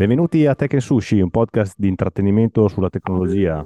[0.00, 3.62] Benvenuti a Tech Sushi, un podcast di intrattenimento sulla tecnologia,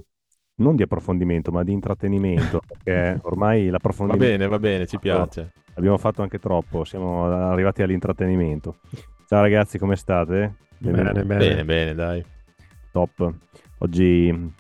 [0.57, 4.27] non di approfondimento, ma di intrattenimento, perché ormai l'approfondimento...
[4.27, 5.53] Va bene, va bene, ci piace.
[5.75, 8.79] Abbiamo fatto anche troppo, siamo arrivati all'intrattenimento.
[9.29, 10.57] Ciao ragazzi, come state?
[10.77, 12.25] Bene, bene, bene, bene dai.
[12.91, 13.33] Top.
[13.79, 14.53] Oggi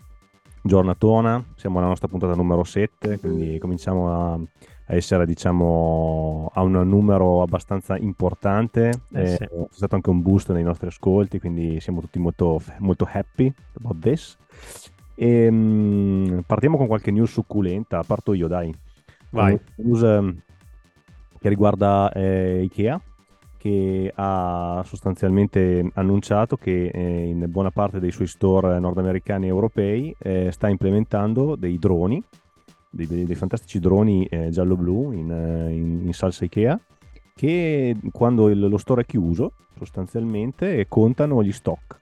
[0.62, 4.38] giornatona, siamo alla nostra puntata numero 7, quindi cominciamo a
[4.86, 9.36] essere diciamo a un numero abbastanza importante Eh, sì.
[9.38, 13.98] c'è stato anche un boost nei nostri ascolti quindi siamo tutti molto, molto happy about
[14.00, 14.36] this
[15.14, 18.74] e, mm, partiamo con qualche news succulenta parto io dai
[19.30, 19.58] Vai.
[19.76, 20.40] News ehm,
[21.40, 23.00] che riguarda eh, Ikea
[23.58, 30.14] che ha sostanzialmente annunciato che eh, in buona parte dei suoi store nordamericani e europei
[30.18, 32.22] eh, sta implementando dei droni,
[32.94, 36.78] dei, dei- dei fantastici droni eh, giallo-blu in, eh, in- in salsa Ikea,
[37.34, 42.00] che quando il- lo store è chiuso sostanzialmente contano gli stock.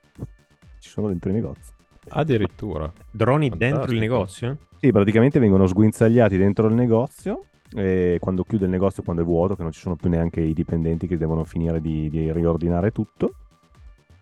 [0.78, 1.70] Ci sono dentro i negozi.
[2.08, 2.92] Addirittura.
[3.10, 3.76] Droni Fantastico.
[3.76, 4.56] dentro il negozio?
[4.78, 9.54] Sì, praticamente vengono sguinzagliati dentro il negozio e quando chiude il negozio, quando è vuoto,
[9.56, 13.34] che non ci sono più neanche i dipendenti che devono finire di, di riordinare tutto,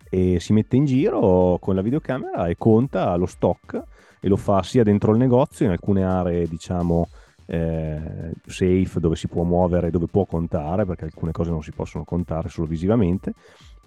[0.09, 3.81] e si mette in giro con la videocamera e conta lo stock
[4.21, 7.07] e lo fa sia dentro il negozio, in alcune aree diciamo
[7.47, 12.05] eh, safe dove si può muovere, dove può contare, perché alcune cose non si possono
[12.05, 13.33] contare solo visivamente.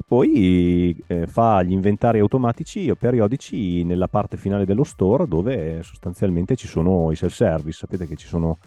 [0.06, 6.56] Poi eh, fa gli inventari automatici o periodici nella parte finale dello store dove sostanzialmente
[6.56, 7.78] ci sono i self-service.
[7.78, 8.58] Sapete che ci sono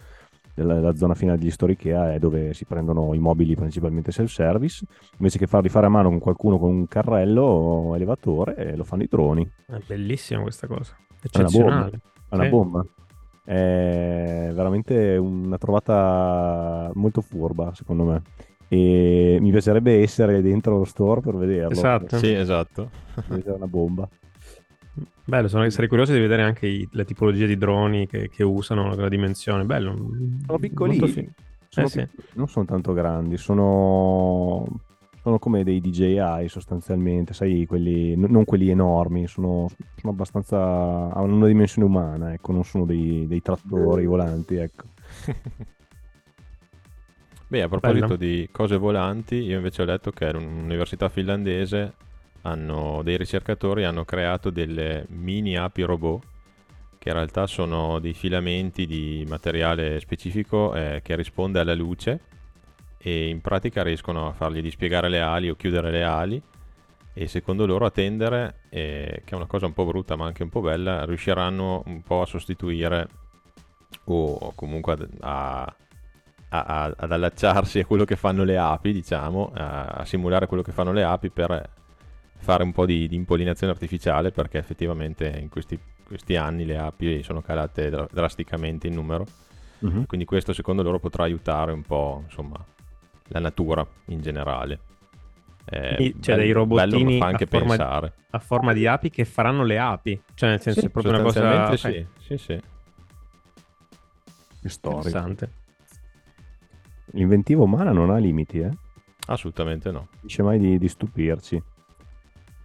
[0.54, 4.84] la zona finale degli store Ikea è dove si prendono i mobili principalmente self-service.
[5.18, 8.82] Invece che farli fare a mano con qualcuno con un carrello o elevatore, eh, lo
[8.82, 9.48] fanno i droni.
[9.66, 10.96] È bellissima questa cosa.
[11.20, 12.00] Una Eccezionale.
[12.28, 12.50] È una Sì.
[12.50, 12.86] bomba.
[13.44, 18.22] È veramente una trovata molto furba, secondo me.
[18.68, 21.70] E mi piacerebbe essere dentro lo store per vederlo.
[21.70, 22.18] Esatto.
[22.18, 22.90] Sì, esatto.
[23.16, 24.06] Essere una bomba.
[25.24, 28.94] Bello, sono, sarei curioso di vedere anche i- le tipologie di droni che, che usano,
[28.94, 29.64] la dimensione.
[29.64, 29.94] Bello.
[30.44, 31.08] Sono piccolini.
[31.68, 32.00] Sono Eh sì.
[32.00, 34.64] piccoli, Non sono tanto grandi, sono,
[35.28, 41.46] sono come dei DJI sostanzialmente, sai, quelli, non quelli enormi, sono, sono abbastanza, hanno una
[41.46, 44.84] dimensione umana, ecco, non sono dei, dei trattori volanti, ecco.
[47.46, 48.16] Beh, a proposito Bello.
[48.16, 51.92] di cose volanti, io invece ho letto che all'università finlandese
[52.42, 56.24] hanno, dei ricercatori hanno creato delle mini api robot
[56.98, 62.20] che in realtà sono dei filamenti di materiale specifico eh, che risponde alla luce
[62.98, 66.42] e in pratica riescono a fargli dispiegare le ali o chiudere le ali
[67.14, 70.42] e secondo loro a tendere, eh, che è una cosa un po' brutta ma anche
[70.42, 73.08] un po' bella, riusciranno un po' a sostituire
[74.04, 75.74] o comunque a, a-
[76.48, 80.92] a- ad allacciarsi a quello che fanno le api, diciamo, a, simulare quello che fanno
[80.92, 81.70] le api per
[82.40, 87.22] fare un po' di, di impollinazione artificiale perché effettivamente in questi, questi anni le api
[87.22, 89.26] sono calate dra- drasticamente in numero.
[89.80, 90.06] Mhm.
[90.06, 92.64] Quindi questo secondo loro potrà aiutare un po', insomma,
[93.28, 94.80] la natura in generale.
[95.70, 98.10] Eh, c'è bello- dei robottini a forma.
[98.30, 100.20] A forma di api che faranno le api.
[100.34, 102.60] Cioè, nel senso, Sì, è proprio una cosa sì, sì, sì.
[104.60, 104.96] Che storia.
[104.98, 105.52] interessante.
[107.12, 108.70] L'inventiva umana non ha limiti, eh?
[109.26, 110.08] Assolutamente no.
[110.20, 111.62] Dice mai di, di stupirci.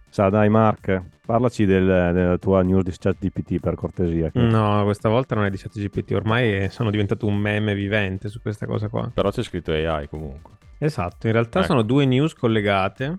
[0.08, 4.30] Sa, dai Mark, parlaci del- della tua news di ChatGPT per cortesia.
[4.30, 8.40] che- No, questa volta non è di ChatGPT, ormai sono diventato un meme vivente su
[8.40, 9.10] questa cosa qua.
[9.12, 10.52] Però c'è scritto AI comunque.
[10.78, 11.68] Esatto, in realtà Ecco.
[11.68, 13.18] sono due news collegate.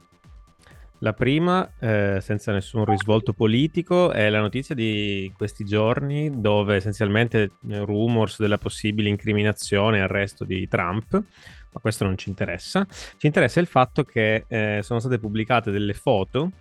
[0.99, 7.51] La prima, eh, senza nessun risvolto politico, è la notizia di questi giorni dove essenzialmente
[7.69, 12.85] eh, rumors della possibile incriminazione e arresto di Trump, ma questo non ci interessa.
[13.17, 16.51] Ci interessa il fatto che eh, sono state pubblicate delle foto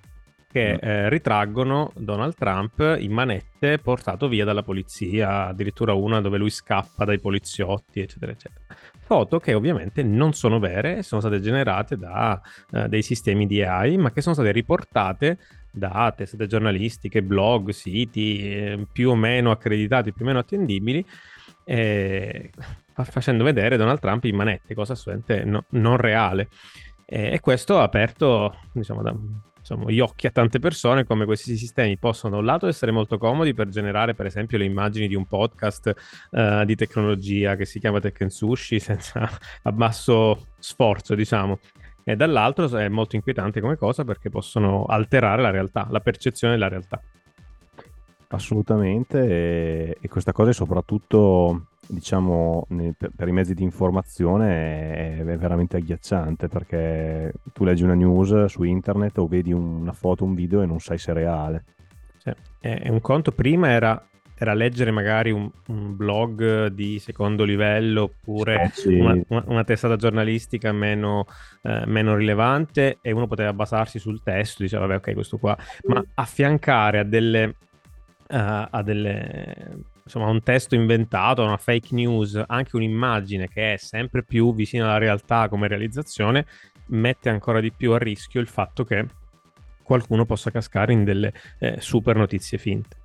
[0.55, 0.89] che Mm.
[0.89, 7.05] eh, ritraggono Donald Trump in manette portato via dalla polizia, addirittura una dove lui scappa
[7.05, 8.65] dai poliziotti, eccetera, eccetera.
[9.01, 12.41] Foto che ovviamente non sono vere, sono state generate da
[12.71, 15.39] eh, dei sistemi di AI, ma che sono state riportate
[15.73, 21.05] da testate giornalistiche, blog, siti eh, più o meno accreditati, più o meno attendibili,
[22.93, 26.49] fa- facendo vedere Donald Trump in manette, cosa assolutamente no- non reale.
[27.07, 29.15] E questo ha aperto diciamo, da-
[29.65, 33.17] insomma, gli occhi a tante persone come questi sistemi possono da un lato essere molto
[33.17, 35.95] comodi per generare per esempio le immagini di un podcast
[36.31, 39.29] eh, di tecnologia che si chiama Tech and Sushi senza
[39.63, 41.59] a basso sforzo diciamo
[42.05, 46.69] e dall'altro è molto inquietante come cosa perché possono alterare la realtà, la percezione della
[46.69, 47.01] realtà.
[48.29, 55.19] Assolutamente, e, e questa cosa è soprattutto diciamo, nel, per, per, i mezzi di informazione
[55.19, 60.25] è, è, veramente agghiacciante perché tu leggi una news su internet o vedi una foto,
[60.25, 61.65] un video e non sai se è reale.
[62.19, 64.03] Cioè, è un conto prima era
[64.37, 68.95] era leggere magari un, un, blog di secondo livello oppure sì, sì.
[68.95, 71.27] Una, una, una, testata giornalistica meno,
[71.63, 76.05] eh, meno, rilevante e uno poteva basarsi sul testo, diceva vabbè ok questo qua, ma
[76.15, 77.55] affiancare a delle,
[78.29, 84.23] uh, a delle insomma un testo inventato, una fake news, anche un'immagine che è sempre
[84.23, 86.47] più vicina alla realtà come realizzazione,
[86.89, 89.07] mette ancora di più a rischio il fatto che
[89.83, 92.97] qualcuno possa cascare in delle eh, super notizie finte.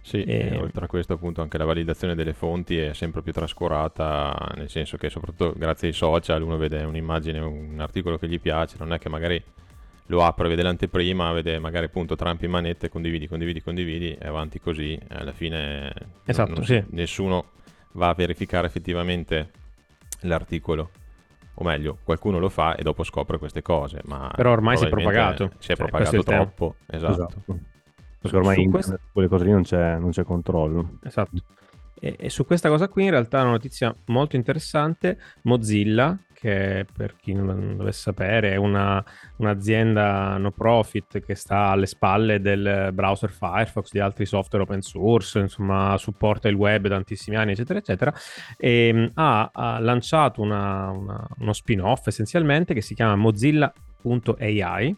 [0.00, 0.56] Sì, e...
[0.56, 4.96] oltre a questo appunto anche la validazione delle fonti è sempre più trascurata, nel senso
[4.96, 8.98] che soprattutto grazie ai social uno vede un'immagine, un articolo che gli piace, non è
[8.98, 9.42] che magari
[10.08, 14.60] lo apre, vede l'anteprima, vede magari appunto Trump in manette, condividi, condividi, condividi e avanti
[14.60, 15.92] così, alla fine
[16.24, 16.82] esatto, non, sì.
[16.90, 17.50] nessuno
[17.92, 19.50] va a verificare effettivamente
[20.20, 20.90] l'articolo
[21.60, 24.00] o meglio, qualcuno lo fa e dopo scopre queste cose.
[24.04, 25.50] Ma Però ormai si è propagato.
[25.58, 27.12] Si è cioè, propagato troppo, esatto.
[27.12, 27.58] esatto.
[28.20, 28.98] Perché ormai in quest...
[29.12, 30.98] quelle cose lì non c'è, non c'è controllo.
[31.02, 31.36] Esatto.
[32.00, 37.16] E, e, su questa cosa qui in realtà una notizia molto interessante, Mozilla, che per
[37.16, 39.04] chi non dovesse sapere è una,
[39.38, 45.40] un'azienda no profit che sta alle spalle del browser Firefox, di altri software open source,
[45.40, 48.14] insomma supporta il web da tantissimi anni, eccetera, eccetera,
[48.56, 54.96] e mm, ha, ha lanciato una, una, uno spin-off essenzialmente che si chiama Mozilla.ai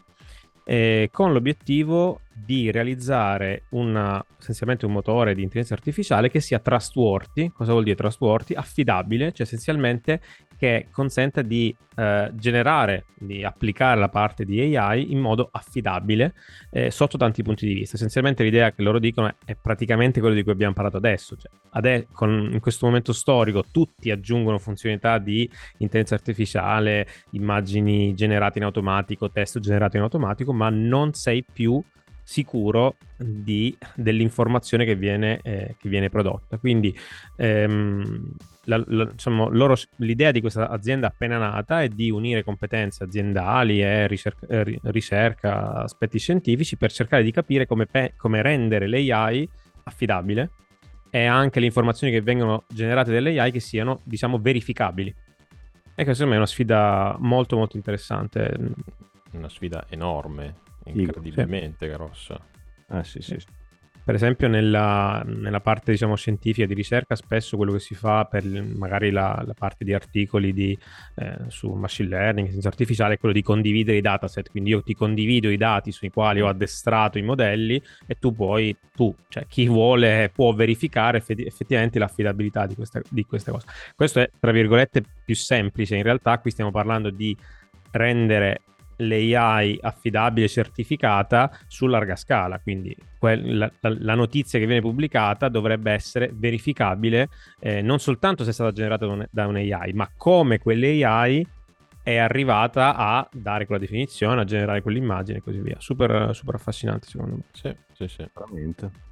[0.63, 7.51] eh, con l'obiettivo di realizzare una, essenzialmente un motore di intelligenza artificiale che sia trustworthy.
[7.51, 8.53] Cosa vuol dire trustworthy?
[8.53, 10.21] Affidabile, cioè essenzialmente
[10.61, 16.35] che consenta di eh, generare, di applicare la parte di AI in modo affidabile
[16.69, 17.95] eh, sotto tanti punti di vista.
[17.95, 21.35] Essenzialmente l'idea che loro dicono è, praticamente quello di cui abbiamo parlato adesso.
[21.35, 25.49] Cioè, ade- con, in questo momento storico tutti aggiungono funzionalità di
[25.79, 31.83] intelligenza artificiale, immagini generate in automatico, testo generato in automatico, ma non sei più
[32.23, 36.57] sicuro di, dell'informazione che viene, eh, che viene, prodotta.
[36.57, 36.95] Quindi
[37.37, 38.31] ehm,
[38.65, 43.81] la, la, insomma, loro, l'idea di questa azienda appena nata è di unire competenze aziendali
[43.81, 49.47] e ricerca, eh, ricerca aspetti scientifici per cercare di capire come, pe- come rendere l'AI
[49.83, 50.51] affidabile
[51.09, 55.13] e anche le informazioni che vengono generate dall'AI che siano, diciamo, verificabili.
[55.93, 58.57] E questa è una sfida molto molto interessante.
[59.33, 61.91] Una sfida enorme incredibilmente sì.
[61.91, 62.39] grossa.
[62.87, 63.37] Ah, sì, sì.
[64.03, 68.43] Per esempio nella, nella, parte diciamo, scientifica di ricerca spesso quello che si fa per
[68.43, 70.75] magari la, la parte di articoli di,
[71.15, 74.95] eh, su machine learning, intelligenza artificiale, è quello di condividere i dataset, quindi io ti
[74.95, 79.67] condivido i dati sui quali ho addestrato i modelli e tu puoi, tu, cioè chi
[79.67, 83.67] vuole può verificare effettivamente l'affidabilità di questa, di questa cosa.
[83.95, 87.37] Questo è tra virgolette più semplice, in realtà qui stiamo parlando di
[87.91, 88.61] rendere
[88.97, 95.91] l'AI affidabile certificata su larga scala, quindi quel, la, la, notizia che viene pubblicata dovrebbe
[95.91, 97.29] essere verificabile
[97.59, 101.45] eh, non soltanto se è stata generata da, un, da un'AI, ma come quell'AI
[102.03, 105.75] è arrivata a dare quella definizione, a generare quell'immagine e così via.
[105.79, 107.43] Super, super affascinante secondo me.
[107.51, 108.27] Sì, sì, sì.
[108.33, 109.10] Veramente.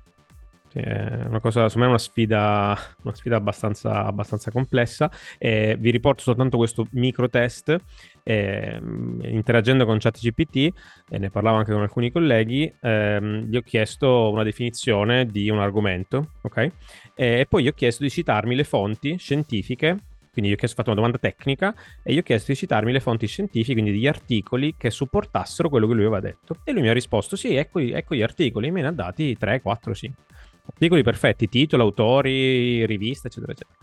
[0.72, 5.10] È una cosa, secondo me è una sfida, una sfida abbastanza, abbastanza complessa.
[5.38, 7.76] Eh, vi riporto soltanto questo micro test.
[8.24, 8.80] Eh,
[9.24, 10.74] interagendo con ChatGPT,
[11.10, 15.60] e ne parlavo anche con alcuni colleghi, ehm, gli ho chiesto una definizione di un
[15.60, 16.72] argomento, ok?
[17.16, 19.98] E poi gli ho chiesto di citarmi le fonti scientifiche
[20.32, 21.74] quindi gli ho chiesto, fatto una domanda tecnica
[22.04, 25.88] e gli ho chiesto di citarmi le fonti scientifiche, quindi degli articoli che supportassero quello
[25.88, 26.58] che lui aveva detto.
[26.64, 29.62] E lui mi ha risposto: Sì, ecco, ecco gli articoli, me ne ha dati 3,
[29.62, 30.24] 4, 5.
[30.70, 33.78] Articoli perfetti, titolo, autori, riviste, eccetera, eccetera.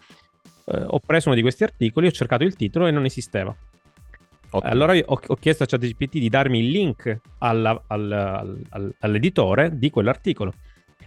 [0.67, 3.55] Eh, ho preso uno di questi articoli, ho cercato il titolo e non esisteva.
[4.51, 4.73] Ottimo.
[4.73, 9.91] Allora ho, ho, chiesto a ChatGPT di darmi il link alla, al, al, all'editore di
[9.91, 10.53] quell'articolo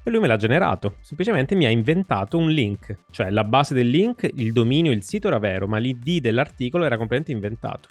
[0.03, 0.95] e lui me l'ha generato.
[1.01, 5.27] Semplicemente mi ha inventato un link, cioè la base del link, il dominio, il sito
[5.27, 7.87] era vero, ma l'ID dell'articolo era completamente inventato.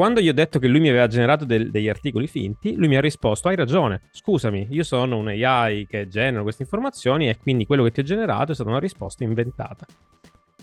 [0.00, 2.96] Quando gli ho detto che lui mi aveva generato del, degli articoli finti, lui mi
[2.96, 7.66] ha risposto: Hai ragione, scusami, io sono un AI che genera queste informazioni e quindi
[7.66, 9.84] quello che ti ho generato è stata una risposta inventata.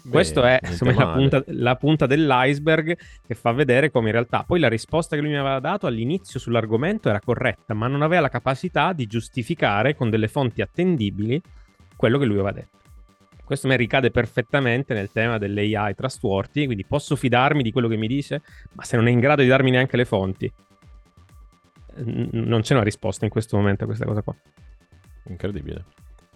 [0.10, 4.60] Questa è insomma, la, punta, la, punta, dell'iceberg che fa vedere come in realtà poi
[4.60, 8.30] la risposta che lui mi aveva dato all'inizio sull'argomento era corretta, ma non aveva la
[8.30, 11.40] capacità di giustificare con delle fonti attendibili
[11.96, 12.78] quello che lui aveva detto.
[13.48, 18.08] Questo mi ricade perfettamente nel tema dell'AI trustworthy, quindi posso fidarmi di quello che mi
[18.08, 18.42] dice,
[18.74, 20.52] ma se non è in grado di darmi neanche le fonti,
[22.04, 24.36] non c'è una risposta in questo momento a questa cosa qua.
[25.30, 25.86] Incredibile.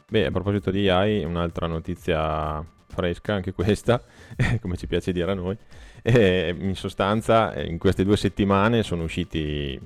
[0.08, 4.02] Beh, a proposito di AI, un'altra notizia fresca anche questa,
[4.62, 5.58] come ci piace dire a noi.
[6.02, 9.82] E in sostanza, in queste due settimane sono usciti, eh,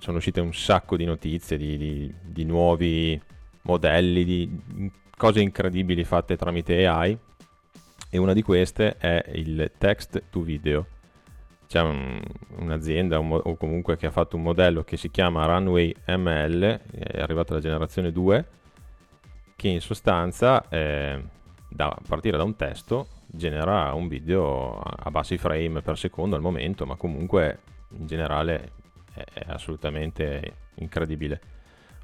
[0.00, 3.22] sono uscite un sacco di notizie di, di, di nuovi
[3.62, 7.18] modelli, di cose incredibili fatte tramite AI.
[8.08, 10.86] E una di queste è il text to video
[11.66, 12.22] c'è un,
[12.58, 17.20] un'azienda un, o comunque che ha fatto un modello che si chiama Runway ML, è
[17.20, 18.46] arrivata la generazione 2,
[19.56, 21.22] che in sostanza eh,
[21.68, 26.42] da, a partire da un testo genera un video a bassi frame per secondo al
[26.42, 27.58] momento, ma comunque
[27.98, 28.72] in generale
[29.12, 31.40] è, è assolutamente incredibile.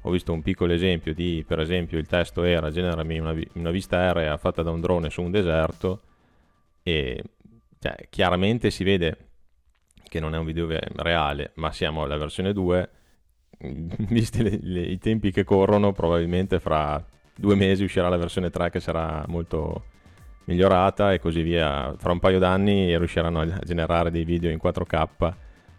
[0.03, 3.97] Ho visto un piccolo esempio di, per esempio, il testo era generami una, una vista
[3.97, 6.01] aerea fatta da un drone su un deserto
[6.83, 7.23] e
[7.79, 9.17] cioè, chiaramente si vede
[10.07, 12.89] che non è un video reale, ma siamo alla versione 2,
[14.09, 17.03] visti le, le, i tempi che corrono, probabilmente fra
[17.35, 19.85] due mesi uscirà la versione 3 che sarà molto
[20.45, 21.93] migliorata e così via.
[21.97, 25.33] Fra un paio d'anni riusciranno a generare dei video in 4K,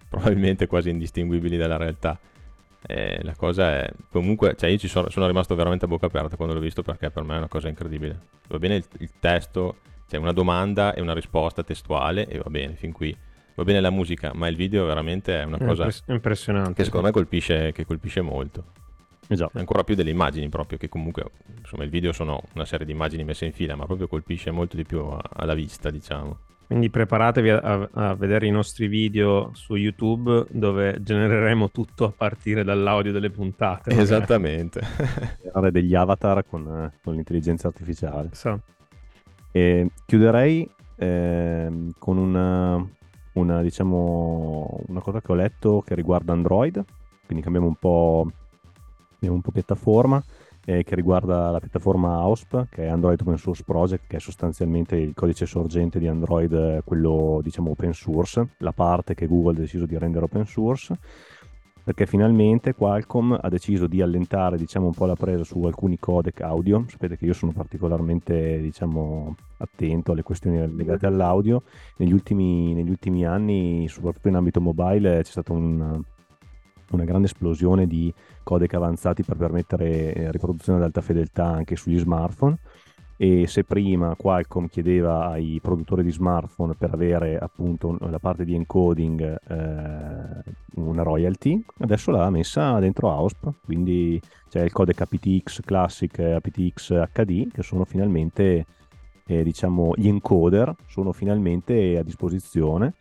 [0.08, 2.18] probabilmente quasi indistinguibili dalla realtà.
[2.86, 6.36] E la cosa è comunque, cioè io ci sono, sono, rimasto veramente a bocca aperta
[6.36, 8.18] quando l'ho visto perché per me è una cosa incredibile.
[8.48, 9.76] Va bene il, il testo,
[10.06, 13.16] c'è cioè una domanda e una risposta testuale e va bene fin qui
[13.54, 16.74] va bene la musica, ma il video veramente è una cosa impressionante.
[16.74, 18.64] Che secondo me colpisce, che colpisce molto.
[19.26, 19.58] Esatto.
[19.58, 21.24] Ancora più delle immagini proprio, che comunque
[21.58, 24.76] insomma il video sono una serie di immagini messe in fila, ma proprio colpisce molto
[24.76, 26.38] di più alla vista, diciamo.
[26.74, 32.64] Quindi preparatevi a, a, vedere i nostri video su YouTube dove genereremo tutto a partire
[32.64, 33.90] dall'audio delle puntate.
[33.96, 34.80] Esattamente.
[35.40, 38.30] Creare degli avatar con, con l'intelligenza artificiale.
[38.32, 38.60] So.
[39.52, 42.84] E chiuderei eh, con una,
[43.34, 46.84] una, diciamo, una cosa che ho letto che riguarda Android,
[47.24, 48.28] quindi cambiamo un po',
[49.12, 50.20] cambiamo un po piattaforma,
[50.64, 54.96] eh, che riguarda la piattaforma AOSP, che è Android Open Source Project, che è sostanzialmente
[54.96, 59.86] il codice sorgente di Android, quello diciamo open source, la parte che Google ha deciso
[59.86, 60.96] di rendere open source
[61.84, 66.40] perché finalmente Qualcomm ha deciso di allentare diciamo, un po' la presa su alcuni codec
[66.40, 66.82] audio.
[66.88, 71.62] Sapete che io sono particolarmente diciamo, attento alle questioni legate all'audio.
[71.98, 76.02] Negli ultimi, negli ultimi anni, soprattutto in ambito mobile, c'è stata un,
[76.90, 78.12] una grande esplosione di
[78.44, 82.58] codec avanzati per permettere eh, riproduzione ad alta fedeltà anche sugli smartphone.
[83.16, 88.54] E se prima Qualcomm chiedeva ai produttori di smartphone per avere appunto la parte di
[88.54, 96.18] encoding eh, una royalty, adesso l'ha messa dentro AOSP, quindi c'è il codec aptX Classic
[96.18, 98.66] e aptX HD che sono finalmente
[99.26, 102.94] eh, diciamo gli encoder sono finalmente a disposizione.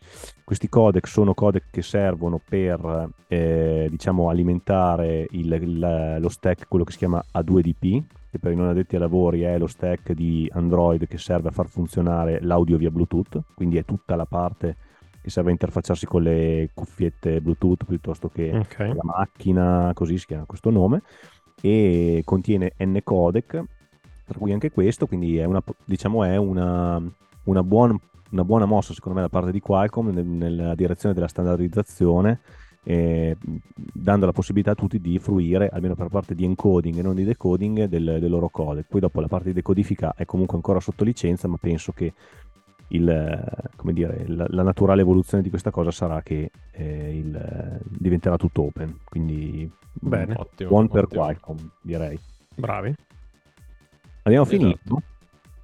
[0.44, 6.84] Questi codec sono codec che servono per eh, diciamo alimentare il, il, lo stack, quello
[6.84, 10.50] che si chiama A2DP, che per i non addetti ai lavori è lo stack di
[10.52, 14.76] Android che serve a far funzionare l'audio via Bluetooth, quindi è tutta la parte
[15.22, 18.88] che serve a interfacciarsi con le cuffiette Bluetooth piuttosto che okay.
[18.88, 21.00] la macchina, così si chiama questo nome,
[21.62, 23.64] e contiene N codec,
[24.24, 27.00] tra cui anche questo, quindi è una, diciamo, è una,
[27.44, 27.98] una, buon,
[28.30, 32.40] una buona mossa secondo me da parte di Qualcomm nella direzione della standardizzazione
[32.84, 33.36] eh,
[33.74, 37.24] dando la possibilità a tutti di fruire, almeno per parte di encoding e non di
[37.24, 38.86] decoding, del, del loro codec.
[38.88, 42.12] Poi dopo la parte di decodifica è comunque ancora sotto licenza, ma penso che
[42.88, 48.62] il, dire, la, la, naturale evoluzione di questa cosa sarà che eh, il, diventerà tutto
[48.62, 48.98] open.
[49.04, 50.34] Quindi Bene.
[50.36, 52.18] Ottimo, buon per Qualcomm, direi.
[52.54, 52.94] Bravi.
[54.24, 54.62] Abbiamo esatto.
[54.62, 55.02] finito.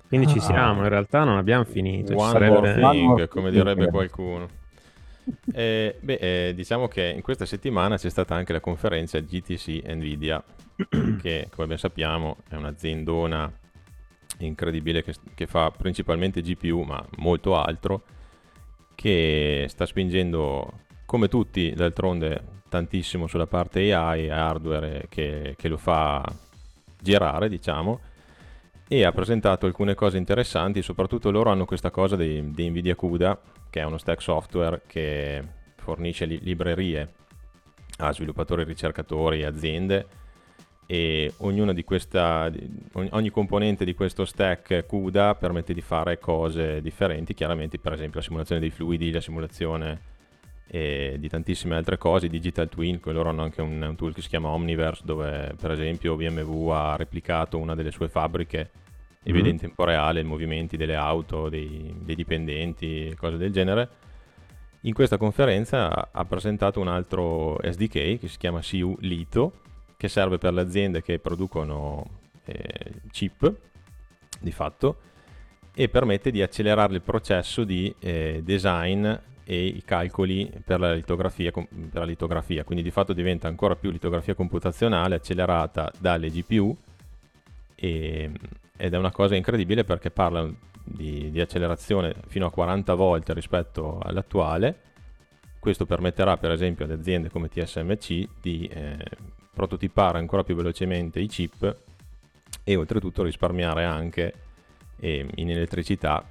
[0.09, 0.31] Quindi ah.
[0.31, 2.17] ci siamo, in realtà non abbiamo finito.
[2.17, 4.49] One more thing, come direbbe qualcuno.
[5.53, 10.43] Eh, beh, eh, diciamo che in questa settimana c'è stata anche la conferenza GTC Nvidia,
[11.21, 13.53] che come ben sappiamo è un'aziendona
[14.39, 18.03] incredibile che, che, fa principalmente GPU, ma molto altro,
[18.95, 20.73] che sta spingendo,
[21.07, 26.23] come tutti, d'altronde, tantissimo sulla parte AI e hardware che, che lo fa
[27.01, 28.01] girare, diciamo,
[28.93, 33.41] e ha presentato alcune cose interessanti, soprattutto loro hanno questa cosa di, di Nvidia CUDA,
[33.71, 35.45] che è uno stack software che
[35.77, 37.09] fornisce li- librerie
[37.99, 40.07] a sviluppatori, ricercatori aziende
[40.87, 42.51] e ognuna di questa,
[42.95, 48.25] ogni componente di questo stack CUDA permette di fare cose differenti, chiaramente per esempio la
[48.25, 50.01] simulazione dei fluidi, la simulazione
[50.73, 54.29] e di tantissime altre cose, Digital Twin, loro hanno anche un, un, tool che si
[54.29, 58.71] chiama Omniverse dove per esempio BMW ha replicato una delle sue fabbriche
[59.21, 63.89] e vede in tempo reale i movimenti delle auto, dei, dei dipendenti, cose del genere.
[64.83, 69.61] In questa conferenza ha presentato un altro SDK che si chiama CU Lito,
[69.97, 73.53] che serve per le aziende che producono eh, chip,
[74.41, 75.01] di fatto,
[75.75, 79.13] e permette di accelerare il processo di eh, design
[79.51, 83.91] e i calcoli per la, litografia, per la litografia, quindi di fatto diventa ancora più
[83.91, 86.77] litografia computazionale accelerata dalle GPU
[87.75, 88.31] e,
[88.77, 90.49] ed è una cosa incredibile perché parla
[90.85, 94.83] di, di accelerazione fino a 40 volte rispetto all'attuale.
[95.59, 98.99] Questo permetterà per esempio ad aziende come TSMC di eh,
[99.53, 101.77] prototipare ancora più velocemente i chip
[102.63, 104.33] e oltretutto risparmiare anche
[105.01, 106.25] eh, in elettricità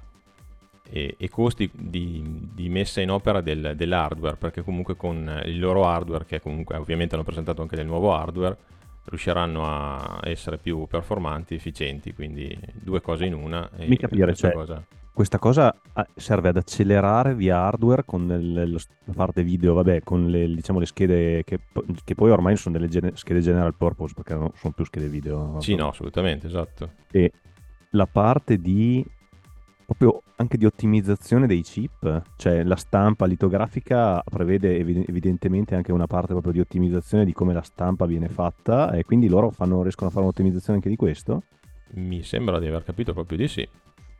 [0.90, 5.84] e, e costi di, di, messa in opera del, dell'hardware perché comunque con il loro
[5.84, 8.56] hardware che comunque ovviamente hanno presentato anche del nuovo hardware
[9.04, 13.68] riusciranno a essere più performanti, efficienti, quindi due cose in una.
[13.78, 14.84] Mi capire, cioè, cosa...
[15.12, 20.28] questa cosa ah, serve ad accelerare via hardware con il, la parte video, vabbè, con
[20.28, 21.58] le, diciamo, le schede che,
[22.04, 25.56] che, poi ormai sono delle gene, schede general purpose perché non sono più schede video.
[25.60, 26.90] Sì, no, assolutamente, esatto.
[27.10, 27.32] E
[27.90, 29.04] la parte di
[29.90, 36.32] proprio anche di ottimizzazione dei chip, cioè la stampa litografica prevede evidentemente anche una parte
[36.32, 40.12] proprio di ottimizzazione di come la stampa viene fatta e quindi loro fanno, riescono a
[40.12, 41.42] fare un'ottimizzazione anche di questo?
[41.94, 43.68] Mi sembra di aver capito proprio di sì.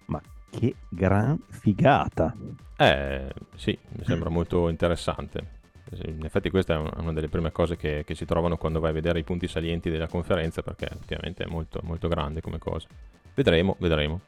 [0.07, 2.35] Ma che gran figata!
[2.77, 5.59] Eh, sì, mi sembra molto interessante.
[6.05, 8.95] In effetti questa è una delle prime cose che, che, si trovano quando vai a
[8.95, 12.89] vedere i punti salienti della conferenza perché effettivamente è molto, molto grande come cosa.
[13.35, 14.21] Vedremo, vedremo.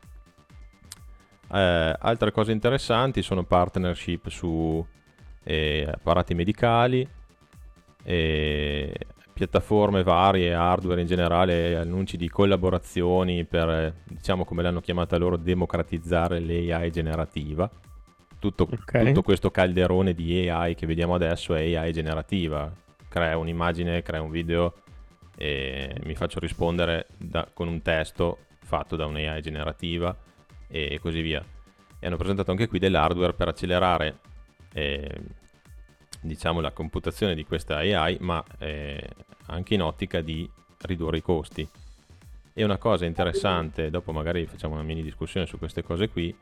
[1.52, 4.84] Eh, altre cose interessanti sono partnership su
[5.44, 7.06] eh, apparati medicali,
[8.04, 8.94] eh,
[9.32, 16.40] piattaforme varie, hardware in generale, annunci di collaborazioni per, diciamo come l'hanno chiamata loro, democratizzare
[16.40, 17.70] l'AI generativa.
[18.38, 19.06] Tutto, okay.
[19.06, 22.72] tutto questo calderone di AI che vediamo adesso è AI generativa.
[23.08, 24.74] Crea un'immagine, crea un video
[25.36, 30.16] e mi faccio rispondere da, con un testo fatto da un'AI generativa
[30.68, 31.44] e così via.
[32.02, 34.18] E hanno presentato anche qui dell'hardware per accelerare
[34.72, 35.20] eh,
[36.20, 39.08] diciamo la computazione di questa AI, ma eh,
[39.46, 41.68] anche in ottica di ridurre i costi.
[42.52, 46.34] E una cosa interessante, dopo magari facciamo una mini discussione su queste cose qui,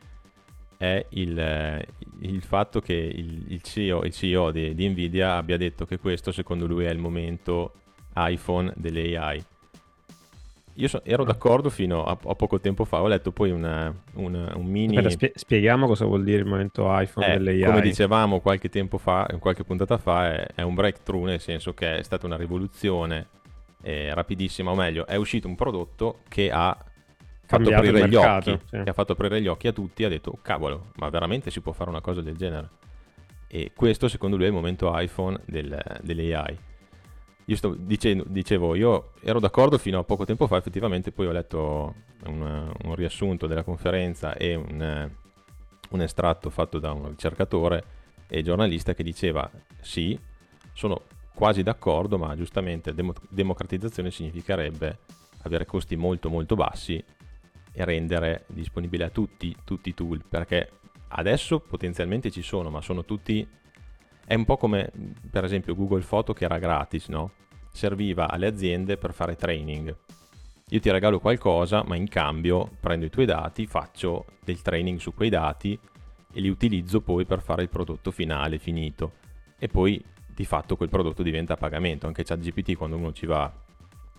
[0.79, 1.87] è il, eh,
[2.21, 6.33] il fatto che il, il, CEO, il CEO di, di Nvidia abbia detto che questo
[6.33, 7.75] secondo lui è il momento
[8.15, 9.45] iPhone delle AI
[10.75, 14.53] io so, ero d'accordo fino a, a, poco tempo fa, ho letto poi una, una,
[14.57, 14.97] un mini...
[14.97, 17.65] Aspetta, spie- spieghiamo cosa vuol dire il momento iPhone eh, delle AI.
[17.65, 21.99] Come dicevamo qualche tempo fa, qualche puntata fa, è, è un breakthrough nel senso che
[21.99, 23.29] è stata una rivoluzione
[23.83, 26.77] eh, rapidissima, o meglio, è uscito un prodotto che ha
[27.45, 28.83] fatto aprire gli occhi, sì.
[28.83, 31.73] che ha fatto aprire gli occhi a tutti, ha detto, cavolo, ma veramente si può
[31.73, 32.69] fare una cosa del genere?
[33.49, 36.59] E questo secondo lui è il momento iPhone del, delle AI
[37.51, 41.33] io sto dicendo, dicevo, io ero d'accordo fino a poco tempo fa, effettivamente poi ho
[41.33, 41.95] letto
[42.27, 45.11] un, un riassunto della conferenza e un,
[45.91, 47.85] un, estratto fatto da un ricercatore
[48.29, 50.17] e giornalista che diceva sì,
[50.73, 51.03] sono
[51.35, 54.99] quasi d'accordo, ma giustamente demo- democratizzazione significherebbe
[55.43, 57.03] avere costi molto molto bassi
[57.73, 60.71] e rendere disponibile a tutti, tutti i tool, perché
[61.09, 63.45] adesso potenzialmente ci sono, ma sono tutti
[64.31, 64.93] è un po' come
[65.29, 67.33] per esempio Google Photo che era gratis, no?
[67.73, 69.93] Serviva alle aziende per fare training.
[70.69, 75.15] Io ti regalo qualcosa, ma in cambio prendo i tuoi dati, faccio del training su
[75.15, 75.77] quei dati
[76.33, 79.15] e li utilizzo poi per fare il prodotto finale, finito.
[79.59, 82.07] E poi di fatto quel prodotto diventa a pagamento.
[82.07, 83.53] Anche ChatGPT quando uno ci va,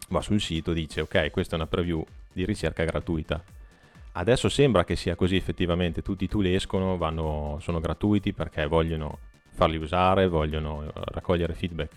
[0.09, 3.41] va sul sito dice ok, questa è una preview di ricerca gratuita.
[4.11, 9.29] Adesso sembra che sia così effettivamente, tutti i tool escono, vanno, sono gratuiti perché vogliono
[9.51, 11.93] farli usare, vogliono eh, raccogliere feedback,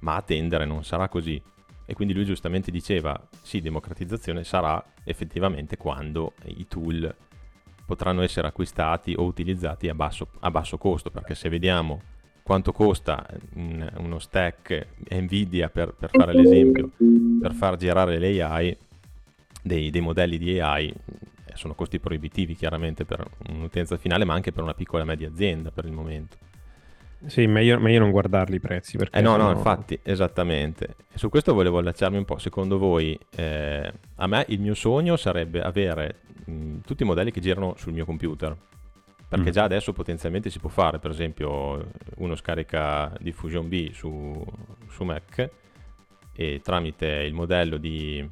[0.00, 1.40] ma a tendere non sarà così.
[1.86, 7.14] E quindi lui giustamente diceva, sì, democratizzazione sarà effettivamente quando i tool
[7.84, 12.00] potranno essere acquistati o utilizzati a basso, a basso costo, perché se vediamo
[12.42, 16.90] quanto costa un, uno stack Nvidia per, per, fare l'esempio,
[17.40, 18.76] per far girare le AI,
[19.62, 20.94] dei, dei modelli di AI, eh,
[21.54, 25.70] sono costi proibitivi chiaramente per un'utenza finale, ma anche per una piccola e media azienda
[25.70, 26.36] per il momento.
[27.26, 28.96] Sì, meglio, meglio non guardarli i prezzi.
[28.96, 29.44] Perché eh no, sono...
[29.44, 30.96] no, infatti, esattamente.
[31.14, 32.38] Su questo volevo allacciarmi un po'.
[32.38, 37.40] Secondo voi, eh, a me il mio sogno sarebbe avere mh, tutti i modelli che
[37.40, 38.56] girano sul mio computer.
[39.26, 39.52] Perché mm.
[39.52, 44.44] già adesso potenzialmente si può fare, per esempio, uno scarica Diffusion B su,
[44.88, 45.50] su Mac
[46.36, 48.28] e tramite il modello di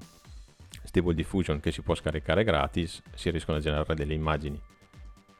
[0.84, 4.60] Stable Diffusion che si può scaricare gratis si riescono a generare delle immagini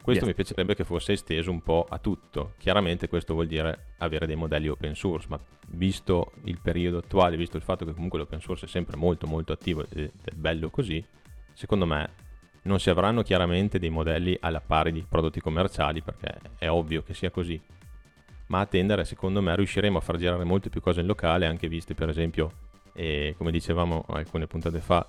[0.03, 0.35] questo yes.
[0.35, 2.55] mi piacerebbe che fosse esteso un po' a tutto.
[2.59, 7.57] Chiaramente questo vuol dire avere dei modelli open source, ma visto il periodo attuale, visto
[7.57, 11.05] il fatto che comunque l'open source è sempre molto molto attivo ed è bello così,
[11.53, 12.31] secondo me
[12.63, 17.15] non si avranno chiaramente dei modelli alla pari di prodotti commerciali perché è ovvio che
[17.15, 17.61] sia così,
[18.47, 21.69] ma a tendere secondo me riusciremo a far girare molte più cose in locale, anche
[21.69, 22.53] viste per esempio,
[22.93, 25.07] eh, come dicevamo alcune puntate fa,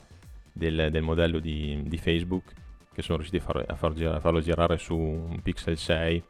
[0.53, 2.53] del, del modello di, di, Facebook
[2.93, 6.23] che sono riusciti a, far, a, far girare, a farlo girare su un Pixel 6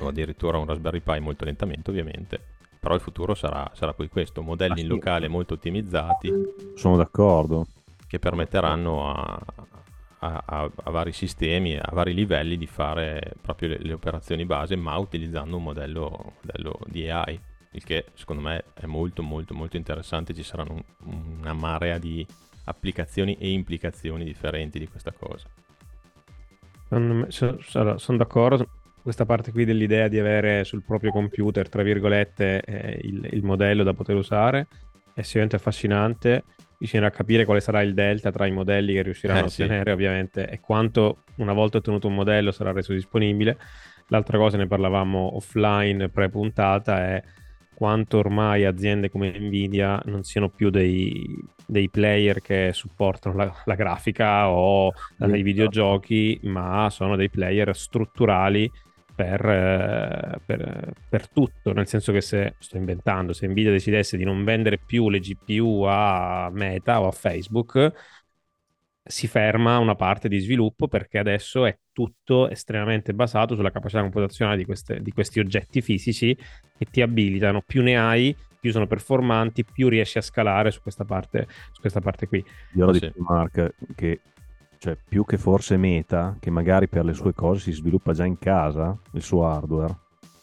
[0.00, 4.40] o addirittura un Raspberry Pi molto lentamente ovviamente però il futuro sarà, sarà poi questo,
[4.40, 6.32] modelli ah, in locale molto ottimizzati.
[6.74, 7.66] Sono d'accordo.
[8.06, 9.38] Che permetteranno a,
[10.20, 14.76] a, a, a, vari sistemi, a vari livelli di fare proprio le, le operazioni base,
[14.76, 17.38] ma utilizzando un modello, modello, di AI,
[17.72, 22.26] il che secondo me è molto molto molto interessante, ci saranno un, una marea di
[22.64, 25.46] applicazioni e implicazioni differenti di questa cosa.
[26.90, 28.68] Sono, sono d'accordo,
[29.02, 33.82] questa parte qui dell'idea di avere sul proprio computer, tra virgolette, eh, il, il, modello
[33.84, 34.66] da poter usare
[35.14, 36.44] è sicuramente affascinante.
[36.76, 39.90] Bisognerà capire quale sarà il delta tra i modelli che riusciranno eh, a ottenere, sì.
[39.90, 43.56] ovviamente, e quanto una volta ottenuto un modello sarà reso disponibile.
[44.08, 47.22] L'altra cosa, ne parlavamo offline pre-puntata, è
[47.80, 53.74] quanto ormai aziende come Nvidia non siano più dei, dei player che supportano la, la
[53.74, 58.70] grafica o i videogiochi, ma sono dei player strutturali
[59.14, 64.24] per, eh, per, per, tutto, nel senso che se, sto inventando, se Nvidia decidesse di
[64.24, 67.92] non vendere più le GPU a Meta o a Facebook,
[69.10, 74.56] si ferma una parte di sviluppo perché adesso è tutto estremamente basato sulla capacità computazionale
[74.56, 76.36] di, queste, di questi oggetti fisici
[76.78, 81.04] che ti abilitano, più ne hai, più sono performanti, più riesci a scalare su questa
[81.04, 82.44] parte, su questa parte qui.
[82.74, 84.20] Io lo dico, Mark, che
[84.78, 88.38] cioè più che forse Meta, che magari per le sue cose si sviluppa già in
[88.38, 89.94] casa, il suo hardware,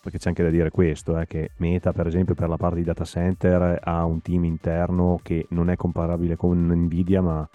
[0.02, 2.84] perché c'è anche da dire questo, eh, che Meta per esempio per la parte di
[2.84, 7.50] data center ha un team interno che non è comparabile con Nvidia, ma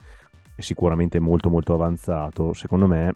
[0.54, 2.52] è sicuramente molto molto avanzato.
[2.52, 3.14] Secondo me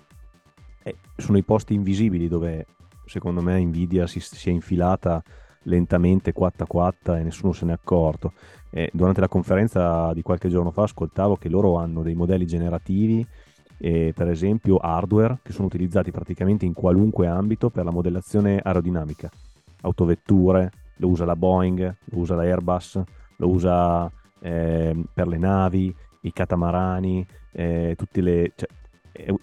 [0.82, 2.66] eh, sono i posti invisibili dove
[3.06, 5.22] secondo me Nvidia si, si è infilata
[5.62, 8.32] lentamente quatta quatta e nessuno se n'è accorto.
[8.70, 13.26] Eh, durante la conferenza di qualche giorno fa ascoltavo che loro hanno dei modelli generativi
[13.78, 19.30] e per esempio hardware che sono utilizzati praticamente in qualunque ambito per la modellazione aerodinamica.
[19.82, 23.02] Autovetture, lo usa la Boeing, lo usa la Airbus,
[23.36, 25.94] lo usa eh, per le navi,
[26.26, 28.52] i catamarani, eh, tutte le...
[28.54, 28.68] Cioè,
[29.12, 29.34] eh,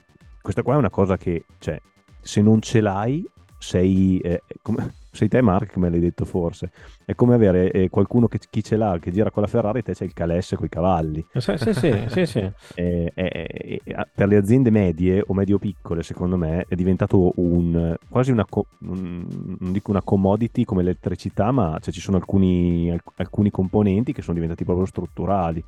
[0.41, 1.79] questa qua è una cosa che, cioè,
[2.21, 3.25] se non ce l'hai,
[3.57, 4.19] sei...
[4.19, 6.71] Eh, come, sei te Mark, come l'hai detto forse.
[7.05, 9.83] È come avere eh, qualcuno che chi ce l'ha, che gira con la Ferrari, e
[9.83, 11.23] te c'è il Calesse con i cavalli.
[11.33, 12.03] Sì, sì, sì.
[12.07, 12.51] sì, sì.
[12.75, 13.81] Eh, eh,
[14.13, 19.25] per le aziende medie o medio-piccole, secondo me, è diventato un, quasi una, un,
[19.59, 24.33] non dico una commodity come l'elettricità, ma cioè, ci sono alcuni, alcuni componenti che sono
[24.33, 25.63] diventati proprio strutturali.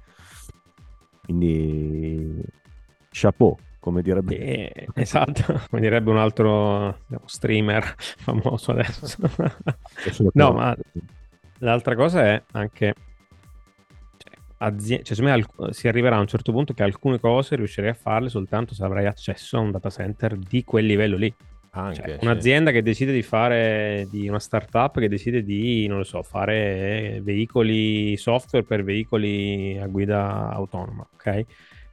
[1.25, 2.41] Quindi,
[3.09, 4.35] chapeau come direbbe.
[4.35, 9.17] Eh, esatto, come direbbe un altro diciamo, streamer famoso adesso.
[10.33, 10.75] no, ma
[11.59, 12.95] l'altra cosa è anche...
[14.17, 17.91] Cioè, azie- cioè, secondo me si arriverà a un certo punto che alcune cose riuscirei
[17.91, 21.31] a farle soltanto se avrai accesso a un data center di quel livello lì.
[21.75, 26.03] Anche, cioè, un'azienda che decide di fare di una startup che decide di, non lo
[26.03, 31.45] so, fare veicoli software per veicoli a guida autonoma, ok?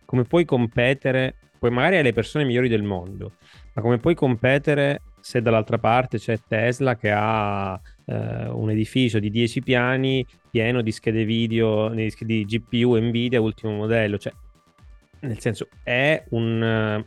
[0.04, 3.34] Come puoi competere poi magari hai le persone migliori del mondo,
[3.74, 9.30] ma come puoi competere se dall'altra parte c'è Tesla che ha eh, un edificio di
[9.30, 14.32] 10 piani pieno di schede video, di, di GPU Nvidia ultimo modello, cioè
[15.20, 17.04] nel senso è un...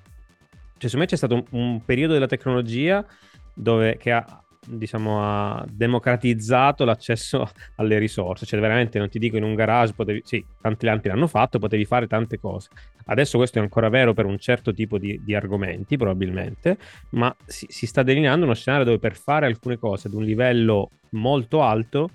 [0.85, 3.05] Cioè, secondo me c'è stato un, un periodo della tecnologia
[3.53, 8.45] dove, che ha diciamo, ha democratizzato l'accesso alle risorse.
[8.45, 11.85] Cioè, veramente non ti dico in un garage, potevi, sì, tanti altri l'hanno fatto, potevi
[11.85, 12.69] fare tante cose.
[13.05, 16.77] Adesso questo è ancora vero per un certo tipo di, di argomenti, probabilmente,
[17.11, 20.89] ma si, si, sta delineando uno scenario dove per fare alcune cose ad un livello
[21.11, 22.09] molto alto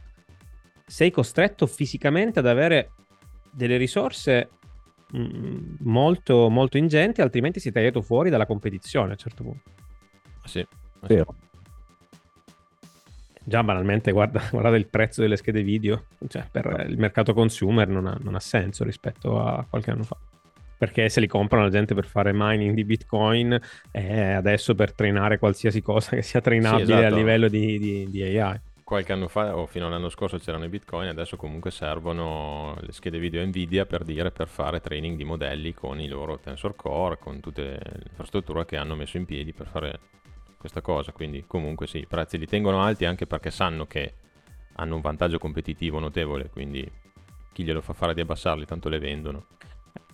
[0.85, 2.91] sei costretto fisicamente ad avere
[3.53, 4.49] delle risorse
[5.12, 9.70] molto, molto ingenti, altrimenti sei tagliato fuori dalla competizione a un certo punto.
[10.44, 10.66] Sì,
[11.07, 11.35] vero
[13.51, 18.07] già banalmente guarda, guardate il prezzo delle schede video, cioè per il mercato consumer non
[18.07, 20.16] ha, non ha, senso rispetto a qualche anno fa.
[20.79, 25.38] Perché se li comprano la gente per fare mining di Bitcoin e adesso per trainare
[25.38, 27.14] qualsiasi cosa che sia trainabile sì, esatto.
[27.14, 28.61] a livello di, di, di, AI.
[28.90, 33.20] Qualche anno fa o fino all'anno scorso c'erano i Bitcoin, adesso comunque servono le schede
[33.20, 37.38] video Nvidia per dire per fare training di modelli con i loro Tensor Core, con
[37.38, 40.00] tutte le infrastrutture che hanno messo in piedi per fare
[40.59, 44.14] questa cosa, quindi comunque sì, i prezzi li tengono alti anche perché sanno che
[44.72, 46.85] hanno un vantaggio competitivo notevole, quindi
[47.53, 49.46] chi glielo fa fare di abbassarli tanto le vendono.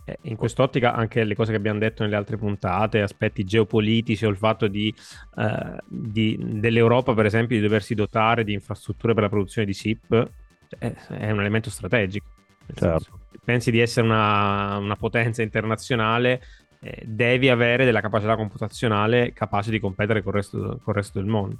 [0.09, 4.31] Eh, In quest'ottica anche le cose che abbiamo detto nelle altre puntate, aspetti geopolitici o
[4.31, 4.95] il fatto di,
[5.37, 10.31] eh, di- dell'Europa, per esempio, di doversi dotare di infrastrutture per la produzione di SIP,
[10.79, 12.27] è, è un elemento strategico.
[12.67, 12.99] Certo.
[12.99, 16.43] senso, pensi di essere una, una potenza internazionale,
[16.81, 21.59] eh, devi avere della capacità computazionale capace di competere col resto, col resto del mondo.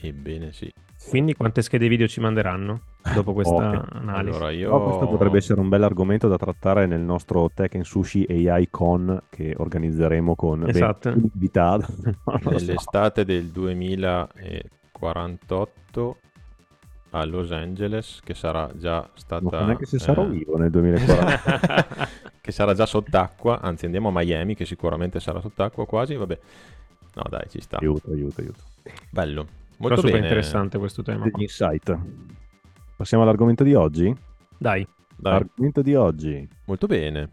[0.00, 0.72] Ebbene sì.
[1.08, 2.80] Quindi quante schede video ci manderanno
[3.14, 3.82] dopo questa Poche.
[3.92, 4.36] analisi?
[4.36, 4.70] Allora io...
[4.70, 9.22] Però questo potrebbe essere un bel argomento da trattare nel nostro Tekken Sushi AI Con
[9.30, 11.14] che organizzeremo con Esatto.
[11.14, 11.20] so.
[12.50, 16.16] Nell'estate del 2048
[17.10, 19.42] a Los Angeles, che sarà già stata...
[19.42, 22.08] Non so neanche se sarò eh, vivo nel 2040.
[22.40, 26.38] che sarà già sott'acqua, anzi andiamo a Miami, che sicuramente sarà sott'acqua quasi, vabbè.
[27.14, 27.78] No dai, ci sta.
[27.78, 28.60] aiuto, aiuto, aiuto.
[29.10, 29.46] Bello.
[29.78, 30.24] Però Molto super bene.
[30.26, 31.24] interessante questo tema.
[31.24, 31.96] Degli insight.
[32.96, 34.12] Passiamo all'argomento di oggi?
[34.58, 34.86] Dai,
[35.16, 36.48] Dai, Argomento di oggi.
[36.66, 37.30] molto bene.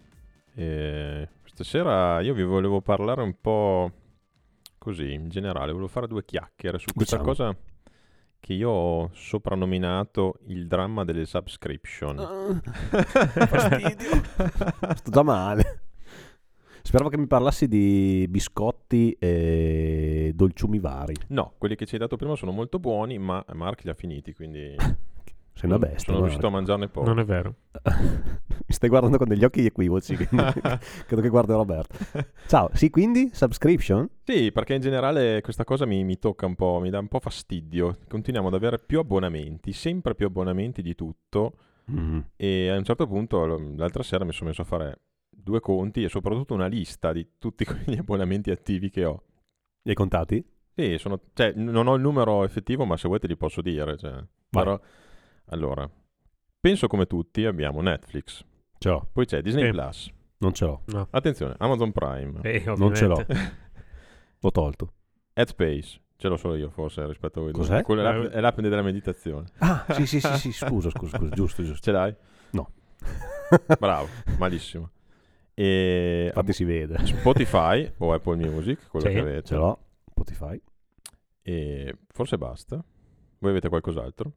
[0.54, 3.92] Eh, stasera io vi volevo parlare un po'
[4.78, 7.36] così, in generale, volevo fare due chiacchiere su questa Diciamo.
[7.36, 7.58] cosa
[8.40, 12.20] che io ho soprannominato il dramma delle subscription.
[12.20, 12.62] Ah,
[13.48, 14.22] fastidio.
[14.96, 15.80] Sto già male.
[16.86, 21.16] Speravo che mi parlassi di biscotti e dolciumi vari.
[21.30, 24.36] No, quelli che ci hai dato prima sono molto buoni, ma Mark li ha finiti,
[24.36, 24.76] quindi
[25.58, 25.98] Sei una bestia.
[25.98, 26.26] sono guarda.
[26.26, 27.08] riuscito a mangiarne poco.
[27.08, 27.56] non è vero.
[27.82, 30.16] Mi stai guardando con degli occhi equivoci.
[31.08, 31.98] credo che guardo Roberto.
[32.46, 34.08] Ciao, sì, quindi subscription?
[34.24, 37.20] Sì, perché in generale questa cosa mi, mi tocca un po', mi dà un po'
[37.20, 37.98] fastidio.
[38.08, 41.54] Continuiamo ad avere più abbonamenti, sempre più abbonamenti di tutto.
[41.92, 42.20] Mm.
[42.36, 43.44] E a un certo punto,
[43.76, 45.00] l'altra sera mi sono messo a fare
[45.46, 49.24] due conti e soprattutto una lista di tutti quegli abbonamenti attivi che ho.
[49.84, 50.44] Li hai contati?
[50.74, 53.96] Sì, sono, cioè, non ho il numero effettivo, ma se vuoi te li posso dire.
[53.98, 54.22] cioè.
[54.50, 54.78] Però,
[55.50, 55.90] allora,
[56.60, 58.44] penso come tutti abbiamo Netflix,
[58.80, 59.08] Ce l'ho.
[59.14, 59.72] poi c'è Disney Sì.
[59.72, 60.12] Plus.
[60.40, 60.82] Non ce l'ho.
[60.88, 61.08] No.
[61.12, 63.24] Attenzione, Amazon Prime, Eh, Non ce l'ho.
[64.42, 64.94] L'ho tolto.
[65.34, 66.02] Headspace.
[66.18, 67.52] Ce l'ho solo io, forse, rispetto a voi.
[67.52, 67.82] Cos'è?
[67.84, 69.48] Quello è l'app, Eh, è l'app della meditazione.
[69.60, 71.82] Ah, sì, sì, sì, sì, scusa, scusa, scusa, giusto, giusto.
[71.84, 72.14] Ce l'hai?
[72.52, 72.70] No.
[73.80, 74.08] Bravo,
[74.40, 74.92] malissimo.
[75.58, 76.98] E Infatti si vede.
[77.08, 79.12] Spotify o Apple Music, quello Sì.
[79.14, 79.42] che avete.
[79.48, 79.80] Ce l'ho.
[80.10, 80.62] Spotify.
[81.42, 82.84] E forse basta.
[83.40, 84.34] Voi avete qualcos'altro?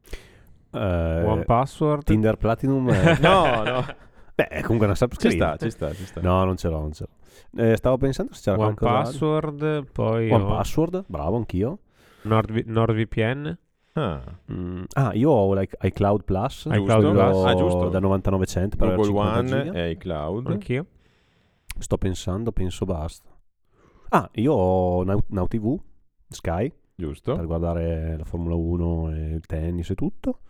[0.73, 2.05] Eh, One Password.
[2.05, 2.89] Tinder Platinum.
[2.91, 3.85] eh, No, no.
[4.35, 5.57] Beh, è comunque una Ci subscription.
[5.57, 6.21] sta, ci sta, ci sta.
[6.21, 7.63] No, non ce l'ho, non ce l'ho.
[7.63, 8.75] Eh, stavo pensando se c'era One.
[8.75, 11.79] Password, poi One ho Password, bravo, anch'io.
[12.23, 13.59] Nordvi- NordVPN.
[13.95, 16.69] Ah, Mm, ah, io ho like, iCloud Plus.
[16.71, 17.45] iCloud Plus.
[17.45, 17.89] Ah, giusto.
[17.89, 19.73] Da 99 cent per Google 50 One giga.
[19.79, 20.47] e iCloud.
[20.47, 20.87] Anch'io.
[21.79, 23.31] Sto pensando, penso basta.
[24.11, 25.79] Ah, io ho Now, Now TV,
[26.29, 27.35] Sky, Giusto.
[27.37, 30.41] per guardare la Formula 1 e il tennis e tutto.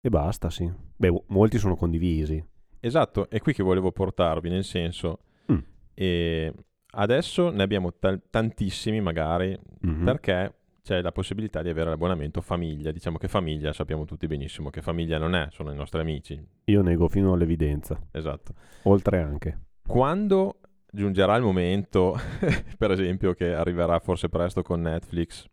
[0.00, 0.70] E basta, sì.
[0.96, 2.44] Beh, mo- molti sono condivisi.
[2.80, 5.20] Esatto, è qui che volevo portarvi, nel senso...
[5.50, 5.58] Mm.
[5.94, 6.54] E
[6.92, 10.04] adesso ne abbiamo tal- tantissimi magari Mhm.
[10.04, 12.92] perché c'è la possibilità di avere l'abbonamento famiglia.
[12.92, 16.40] Diciamo che famiglia sappiamo tutti benissimo che famiglia non è, sono i nostri amici.
[16.64, 18.00] Io nego fino all'evidenza.
[18.12, 18.54] Esatto.
[18.84, 19.58] Oltre anche.
[19.88, 22.14] Quando giungerà il momento,
[22.78, 25.46] per esempio, che arriverà forse presto con Netflix,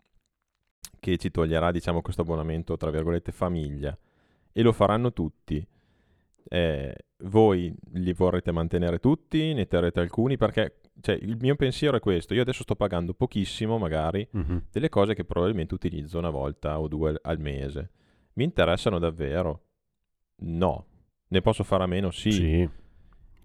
[1.00, 3.98] che ci toglierà, diciamo, questo abbonamento, tra virgolette, famiglia,
[4.52, 5.66] e lo faranno tutti,
[6.50, 12.00] eh, voi li vorrete mantenere tutti, ne terrete alcuni, perché cioè, il mio pensiero è
[12.00, 14.66] questo, io adesso sto pagando pochissimo, magari, Mhm.
[14.72, 17.90] delle cose che probabilmente utilizzo una volta o due al- al mese.
[18.34, 19.62] Mi interessano davvero?
[20.38, 20.86] No.
[21.28, 22.12] Ne posso fare a meno?
[22.12, 22.32] Sì.
[22.32, 22.70] Sì.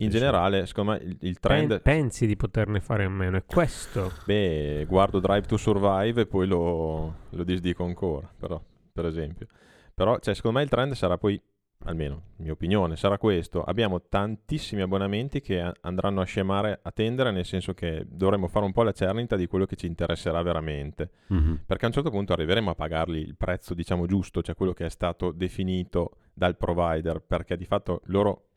[0.04, 1.80] In generale, secondo me il, trend...
[1.82, 3.36] pensi di poterne fare a meno.
[3.36, 4.12] È questo.
[4.24, 8.60] Beh, guardo Drive to Survive e poi lo, lo disdico ancora, però,
[8.92, 9.46] per esempio.
[9.94, 11.38] Però, cioè, secondo me il trend sarà poi,
[11.84, 13.62] almeno, mia opinione, sarà questo.
[13.62, 18.72] Abbiamo tantissimi abbonamenti che andranno a scemare a tendere, nel senso che dovremo fare un
[18.72, 21.10] po' la cernita di quello che ci interesserà veramente.
[21.26, 21.60] Mhm.
[21.66, 24.86] Perché a un certo punto arriveremo a pagarli il prezzo, diciamo, giusto, cioè quello che
[24.86, 28.49] è stato definito dal provider, perché di fatto loro,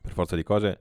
[0.00, 0.78] per forza di cose,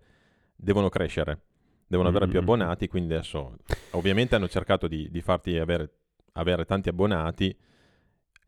[0.55, 1.39] devono crescere,
[1.87, 2.41] devono avere più Mm.
[2.41, 3.57] abbonati, quindi adesso
[3.91, 5.89] ovviamente hanno cercato di, di farti avere,
[6.33, 7.55] avere tanti abbonati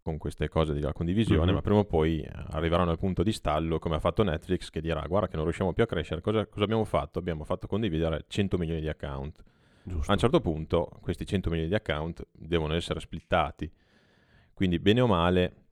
[0.02, 1.54] con queste cose della condivisione, Mhm.
[1.56, 4.80] ma prima o poi eh, arriveranno al punto di stallo, come ha fatto Netflix, che
[4.80, 7.18] dirà, guarda che non riusciamo più a crescere, cosa, cosa abbiamo fatto?
[7.18, 9.44] Abbiamo fatto condividere 100 milioni di account.
[9.82, 10.10] Giusto.
[10.10, 13.72] A un certo punto questi 100 milioni di account devono essere splittati.
[14.54, 15.65] Quindi bene o male,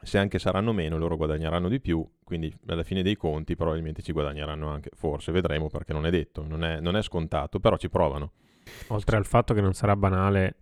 [0.00, 4.12] se anche saranno meno, loro guadagneranno di più, quindi alla fine dei conti probabilmente ci
[4.12, 7.88] guadagneranno anche, forse vedremo perché non è detto, non è, non è scontato, però ci
[7.88, 8.32] provano.
[8.88, 10.56] Oltre al fatto che non sarà banale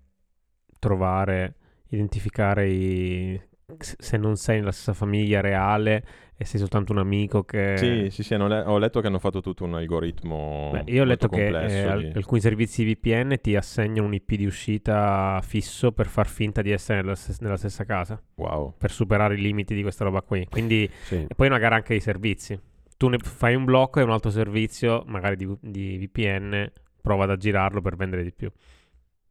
[0.79, 1.55] trovare,
[1.89, 3.41] identificare i,
[3.79, 6.05] se non sei nella stessa famiglia reale,
[6.41, 7.75] e sei soltanto un amico che...
[7.77, 11.05] Sì, sì, sì, le- ho letto che hanno fatto tutto un algoritmo Beh, io ho
[11.05, 16.07] letto che eh, di- alcuni servizi VPN ti assegnano un IP di uscita fisso per
[16.07, 18.75] far finta di essere nella, stes- nella stessa casa, Wow.
[18.79, 20.47] per superare i limiti di questa roba qui.
[20.49, 21.17] Quindi, Sì.
[21.29, 22.59] e poi è una gara anche di servizi.
[22.97, 26.73] Tu ne fai un blocco e un altro servizio, magari di, di VPN,
[27.03, 28.51] prova ad aggirarlo per vendere di più.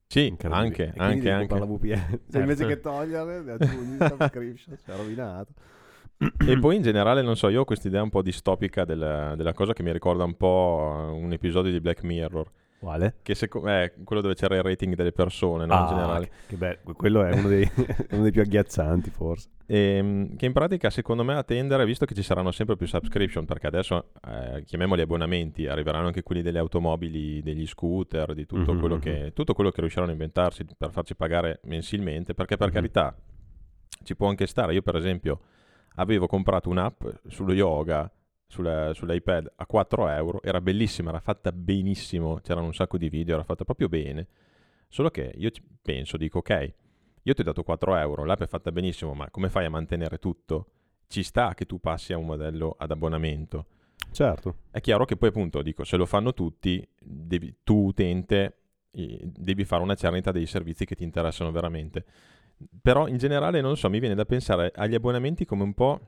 [0.05, 1.55] Sì, anche, anche, anche.
[1.57, 1.89] VPN.
[1.89, 2.37] Cioè, Certo.
[2.39, 5.53] invece che togliere, le aggiungi subscription, si è rovinato.
[6.45, 9.53] E poi in generale, non so, io ho questa idea un po' distopica della, della
[9.53, 13.15] cosa che mi ricorda un po' un episodio di Black Mirror, Quale?
[13.21, 15.79] che seco- è quello dove c'era il rating delle persone, no?
[15.79, 16.25] in generale.
[16.25, 16.79] che, che bello.
[16.93, 17.65] Quello è uno dei,
[18.11, 19.47] uno dei più agghiaccianti, forse.
[19.65, 23.45] Ehm, che in pratica secondo me a tendere, visto che ci saranno sempre più subscription,
[23.45, 28.79] perché adesso eh, chiamiamoli abbonamenti, arriveranno anche quelli delle automobili, degli scooter, di tutto, Mhm,
[28.79, 29.01] quello, mhm.
[29.01, 32.73] che, tutto quello che riusciranno a inventarsi per farci pagare mensilmente, perché per Mhm.
[32.73, 33.15] carità
[34.03, 34.73] ci può anche stare.
[34.73, 35.39] Io per esempio
[35.99, 38.11] avevo comprato un'app sullo yoga,
[38.47, 43.35] sulla- sull'iPad a 4 euro, era bellissima, era fatta benissimo, c'erano un sacco di video,
[43.35, 44.27] era fatta proprio bene.
[44.87, 46.73] Solo che io penso, dico ok,
[47.21, 50.17] io ti ho dato 4 euro, l'app è fatta benissimo, ma come fai a mantenere
[50.17, 50.67] tutto?
[51.07, 53.65] Ci sta che tu passi a un modello ad abbonamento.
[54.11, 54.55] Certo.
[54.71, 58.55] È chiaro che poi appunto dico, se lo fanno tutti, devi- tu utente
[58.91, 62.05] devi fare una cernita dei servizi che ti interessano veramente.
[62.81, 65.99] Però in generale non so, mi viene da pensare agli abbonamenti come un po',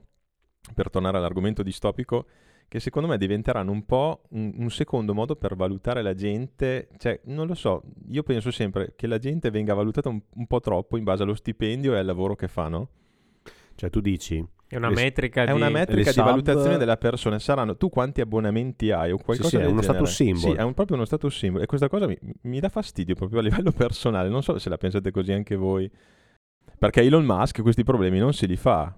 [0.74, 2.26] per tornare all'argomento distopico,
[2.68, 7.20] che secondo me diventeranno un po' un, un secondo modo per valutare la gente, cioè
[7.24, 10.96] non lo so, io penso sempre che la gente venga valutata un, un po' troppo
[10.96, 12.88] in base allo stipendio e al lavoro che fa, no?
[13.74, 15.52] Cioè, tu dici, È una Le- metrica È di...
[15.52, 17.38] una metrica di sub- valutazione della persona.
[17.38, 19.98] Saranno tu quanti abbonamenti hai o qualcosa sì, è del uno genere.
[19.98, 20.40] status symbol.
[20.40, 21.62] Sì, è un- proprio uno status symbol.
[21.62, 24.28] E questa cosa mi, mi dà fastidio proprio a livello personale.
[24.28, 25.90] Non so se la pensate così anche voi.
[26.82, 28.92] Perché Elon Musk questi problemi non se li fa.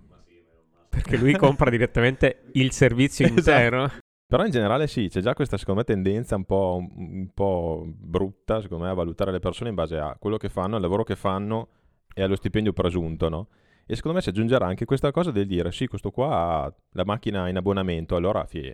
[0.88, 3.40] Perché lui compra direttamente il servizio Esatto.
[3.40, 3.90] intero.
[4.26, 8.62] Però in generale sì, c'è già questa secondo me tendenza un po', un, po' brutta,
[8.62, 11.14] secondo me, a valutare le persone in base a quello che fanno, al lavoro che
[11.14, 11.68] fanno
[12.14, 13.48] e allo stipendio presunto, no?
[13.84, 17.04] E secondo me si aggiungerà anche questa cosa del dire sì, questo qua ha la
[17.04, 18.72] macchina in abbonamento, allora, fi-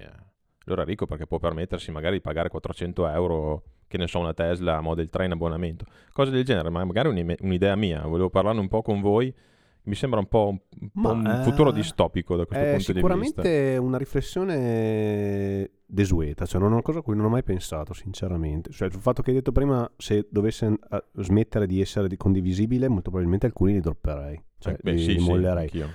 [0.67, 4.33] allora è ricco perché può permettersi magari di pagare 400 euro, che ne so, una
[4.33, 5.85] Tesla Model 3 in abbonamento.
[6.13, 9.35] Cose del genere, ma magari un'ime- un'idea mia, volevo parlarne un po' con voi.
[9.83, 12.93] Mi sembra un po' un, un po' Ma, un eh, futuro distopico da questo punto
[12.93, 13.43] di vista.
[13.43, 17.93] sicuramente una riflessione desueta, cioè non è una cosa a cui non ho mai pensato,
[17.93, 18.71] sinceramente.
[18.71, 20.79] Cioè, sul fatto che hai detto prima, se dovesse
[21.15, 25.13] smettere di essere di- condivisibile, molto probabilmente alcuni li dropperei, cioè Eh, beh, li, sì,
[25.15, 25.63] li sì, mollerei.
[25.65, 25.89] anch'io.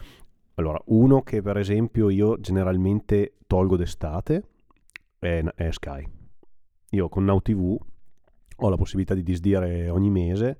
[0.56, 4.44] Allora, uno che per esempio io generalmente tolgo d'estate
[5.20, 6.06] è, è Sky.
[6.96, 7.78] Io con Now TV
[8.58, 10.58] ho la possibilità di disdire ogni mese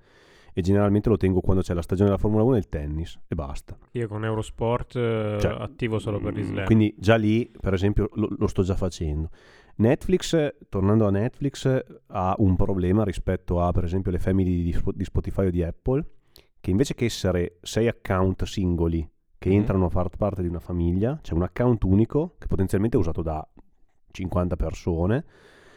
[0.54, 3.36] e generalmente lo tengo quando c'è la stagione della Formula 1 e il tennis e
[3.36, 3.78] basta.
[3.92, 6.66] Io con Eurosport eh, Cioè, attivo solo per gli mm.
[6.66, 9.30] Quindi già lì, per esempio, lo, lo sto già facendo.
[9.78, 15.04] Netflix, tornando a Netflix, ha un problema rispetto a, per esempio, le family di, di
[15.04, 16.06] Spotify o di Apple,
[16.62, 19.56] che invece che essere sei account singoli che Mhm.
[19.56, 23.22] entrano a far parte di una famiglia, c'è un account unico che potenzialmente è usato
[23.22, 23.46] da
[24.12, 25.26] 50 persone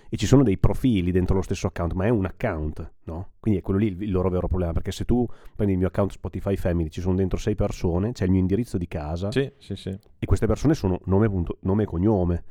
[0.09, 3.33] e ci sono dei profili dentro lo stesso account, ma è un account, no?
[3.41, 5.89] Quindi è quello lì il, il loro vero problema, perché se tu prendi il mio
[5.89, 9.51] account Spotify Family, ci sono dentro sei persone, c'è il mio indirizzo di casa Sì,
[9.59, 12.45] sì, sì, e queste persone sono nome, punto- nome e cognome,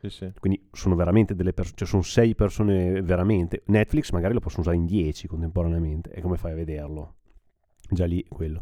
[0.00, 0.32] sì, sì.
[0.40, 3.62] quindi sono veramente delle persone, cioè sono sei persone veramente.
[3.66, 7.14] Netflix magari lo possono usare in dieci contemporaneamente, e come fai a vederlo?
[7.88, 8.60] Già lì quello.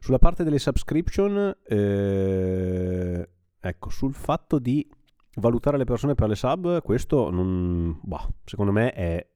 [0.00, 3.28] Sulla parte delle subscription, eh,
[3.60, 4.86] ecco, sul fatto di
[5.38, 9.26] valutare le persone per le sub, questo non, bah, secondo me è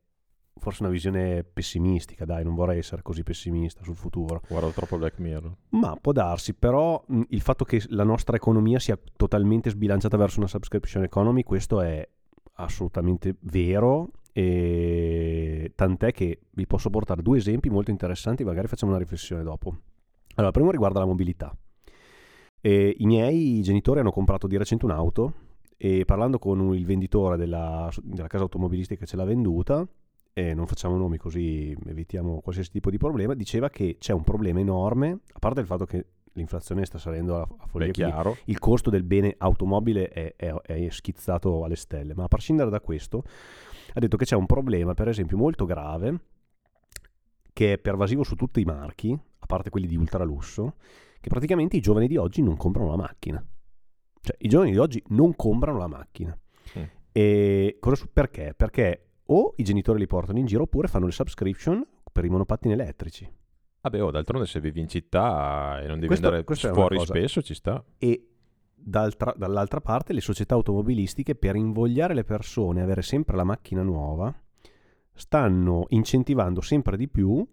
[0.63, 4.43] forse una visione pessimistica, dai, non vorrei essere così pessimista sul futuro.
[4.49, 5.53] Guardo troppo Black Mirror.
[5.71, 10.39] Ma può darsi, però mh, il fatto che la nostra economia sia totalmente sbilanciata verso
[10.39, 12.09] una subscription economy, questo è
[12.55, 14.11] assolutamente vero.
[14.35, 19.77] E tant'è che vi posso portare due esempi molto interessanti, magari facciamo una riflessione dopo.
[20.37, 21.55] Allora, primo riguarda la mobilità.
[22.61, 25.33] E I miei genitori hanno comprato di recente un'auto
[25.85, 29.85] e parlando con il venditore della, della casa automobilistica che ce l'ha venduta,
[30.33, 34.61] e non facciamo nomi così evitiamo qualsiasi tipo di problema, diceva che c'è un problema
[34.61, 38.37] enorme, a parte il fatto che l'inflazione sta salendo a, a follia, Beh, chiaro.
[38.45, 42.81] il costo del bene automobile è, è- è schizzato alle stelle, ma a prescindere da
[42.81, 43.25] questo
[43.95, 46.21] ha detto che c'è un problema, per esempio, molto grave,
[47.53, 50.77] che è pervasivo su tutti i marchi, a parte quelli di ultralusso,
[51.21, 53.45] che praticamente i giovani di oggi non comprano la macchina.
[54.23, 56.39] Cioè, i giovani di oggi non comprano la macchina.
[56.79, 56.83] Mm.
[57.11, 58.55] E cosa su- perché?
[58.57, 62.73] Perché o i genitori li portano in giro oppure fanno le subscription per i monopattini
[62.73, 63.29] elettrici.
[63.81, 67.43] Vabbè, oh, d'altronde se vivi in città e non devi Questo- andare una fuori spesso,
[67.43, 67.85] ci sta.
[67.99, 68.29] E
[68.75, 74.33] dall'altra parte le società automobilistiche per invogliare le persone a avere sempre la macchina nuova
[75.15, 77.45] stanno incentivando sempre di più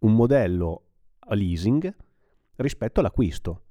[0.00, 0.82] un modello
[1.20, 1.94] a leasing
[2.56, 3.62] rispetto all'acquisto.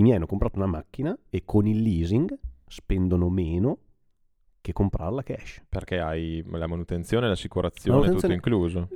[0.00, 2.38] I miei hanno comprato una macchina e con il leasing
[2.68, 3.78] spendono meno
[4.60, 5.62] che comprarla cash.
[5.68, 8.88] Perché hai la manutenzione, l'assicurazione, Manutenzione- tutto incluso.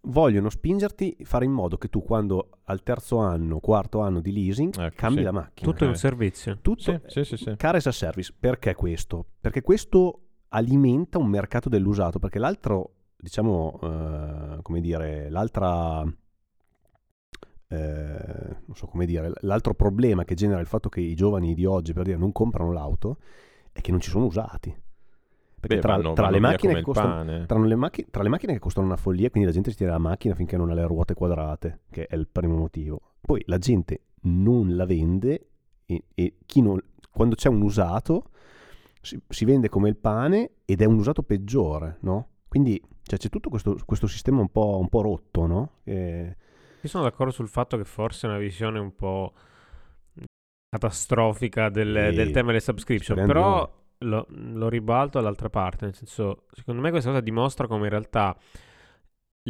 [0.00, 4.32] Vogliono spingerti a fare in modo che tu quando al terzo anno, quarto anno di
[4.32, 5.22] leasing, Ecco, cambi sì.
[5.24, 5.70] la macchina.
[5.70, 6.58] Tutto è un servizio.
[6.60, 7.54] Tutto Sì, sì, sì, sì.
[7.56, 8.34] Car as a service.
[8.36, 9.26] Perché questo?
[9.40, 16.02] Perché questo alimenta un mercato dell'usato, perché l'altro, diciamo, eh, come dire, l'altra...
[17.68, 21.64] eh, non so come dire, l'altro problema che genera il fatto che i giovani di
[21.66, 23.18] oggi, per dire, non comprano l'auto,
[23.72, 24.74] è che non ci sono usati.
[25.60, 28.58] Perché Beh, tra, vanno- tra vanno le costano, tra le, macchi- tra le macchine che
[28.60, 31.14] costano una follia, quindi la gente si tiene la macchina finché non ha le ruote
[31.14, 33.00] quadrate, che è il primo motivo.
[33.20, 35.46] Poi la gente non la vende
[35.84, 38.30] e, e chi non- quando c'è un usato
[39.00, 42.28] si, si vende come il pane ed è un usato peggiore, no?
[42.46, 45.70] Quindi cioè, c'è tutto questo, questo sistema un po', un po' rotto, no?
[45.82, 46.36] E-
[46.80, 49.32] Io sono d'accordo sul fatto che forse è una visione un po'
[50.70, 56.80] catastrofica del, del tema delle subscription, però lo, lo ribalto all'altra parte, nel senso, secondo
[56.80, 58.36] me questa cosa dimostra come in realtà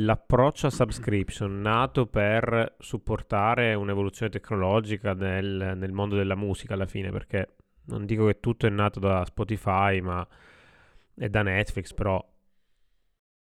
[0.00, 7.10] l'approccio a subscription nato per supportare un'evoluzione tecnologica nel, nel mondo della musica alla fine,
[7.10, 7.56] perché
[7.86, 10.26] non dico che tutto è nato da Spotify, ma
[11.14, 12.24] è da Netflix, però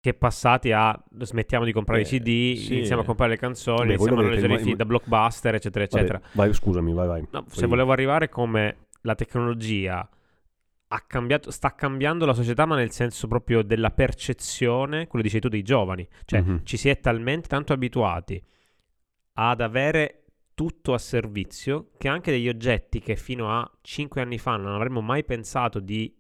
[0.03, 2.73] che è passati a smettiamo di comprare Eh, i CD, sì.
[2.75, 5.97] iniziamo a comprare le canzoni, Beh, iniziamo a leggere i film da blockbuster, eccetera, vabbè,
[5.97, 6.21] eccetera.
[6.33, 7.27] vai, scusami, vai, vai.
[7.31, 10.09] No, se volevo arrivare come la tecnologia
[10.89, 15.49] ha cambiato, sta cambiando la società, ma nel senso proprio della percezione, quello dicevi tu,
[15.49, 16.07] dei giovani.
[16.25, 16.65] Cioè, Mhm.
[16.65, 18.43] ci si è talmente tanto abituati
[19.35, 24.57] ad avere tutto a servizio che anche degli oggetti che fino a 5 anni fa
[24.57, 26.13] non avremmo mai pensato di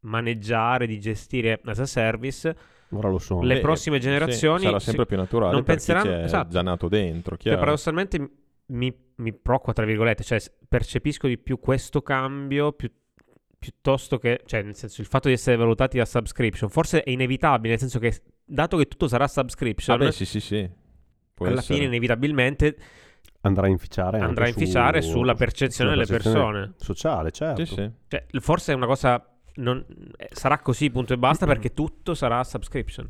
[0.00, 2.56] maneggiare, di gestire as a service,
[2.96, 3.40] Ora lo so.
[3.42, 6.48] le Beh, prossime sì, generazioni sarà si- sempre più naturale non penseranno- c'è esatto.
[6.50, 7.58] già nato dentro, Cioè, chiaro.
[7.58, 8.30] paradossalmente
[8.66, 12.90] mi, mi preoccupa, tra virgolette, cioè percepisco di più questo cambio più-
[13.58, 17.70] piuttosto che, cioè nel senso il fatto di essere valutati da subscription, forse è inevitabile,
[17.70, 20.68] nel senso che dato che tutto sarà subscription, Ah, beh, sì, sì, sì.
[21.32, 21.74] Può alla essere.
[21.74, 22.76] fine inevitabilmente
[23.40, 26.74] andrà a inficiare andrà a inficiare su- sulla percezione sulla delle percezione persone.
[26.78, 27.64] Sociale, certo.
[27.64, 27.90] Sì, sì.
[28.08, 29.28] Cioè, forse è una cosa...
[29.56, 29.84] non-
[30.16, 33.08] eh, sarà così, punto e basta, perché tutto sarà subscription.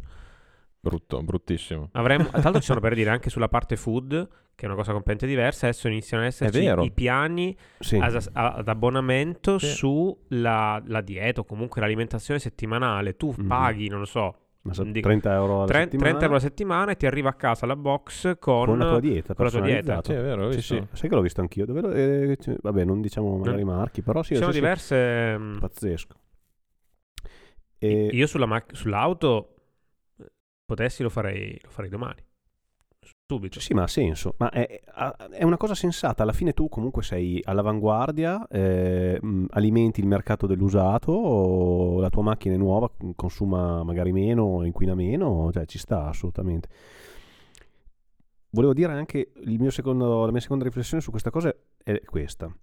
[0.80, 1.88] Brutto, bruttissimo.
[1.92, 4.92] Avremo, tra l'altro ci sono per dire anche sulla parte food, che è una cosa
[4.92, 7.96] completamente diversa, adesso iniziano ad esserci i piani Sì.
[7.96, 9.66] as- a- ad abbonamento Sì.
[9.68, 13.16] sulla la dieta o comunque l'alimentazione settimanale.
[13.16, 13.46] Tu Mhm.
[13.46, 16.42] paghi, non lo so, Ma sa- dico, 30 euro alla 30, settimana 30 euro alla
[16.44, 18.66] settimana e ti arriva a casa la box con...
[18.66, 20.00] con la tua dieta con la tua dieta.
[20.04, 20.86] Sì, è vero, Sì, sì.
[20.92, 21.64] Sai che l'ho visto anch'io.
[21.64, 25.38] Dove eh, vabbè, non diciamo magari marchi, però sì, Ci sono diverse...
[25.38, 26.16] mm, pazzesco.
[27.84, 29.54] E- Io sulla mac- sull'auto,
[30.18, 30.30] eh,
[30.64, 32.22] potessi lo farei, lo farei domani.
[33.26, 33.60] Subito.
[33.60, 34.34] Sì, ma ha senso.
[34.38, 34.80] Ma è,
[35.30, 36.22] è una cosa sensata.
[36.22, 42.54] Alla fine tu comunque sei all'avanguardia, eh, mh, alimenti il mercato dell'usato, la tua macchina
[42.54, 46.68] è nuova, consuma magari meno, inquina meno, cioè ci sta assolutamente.
[48.50, 52.54] Volevo dire anche il mio secondo- la mia seconda riflessione su questa cosa è questa.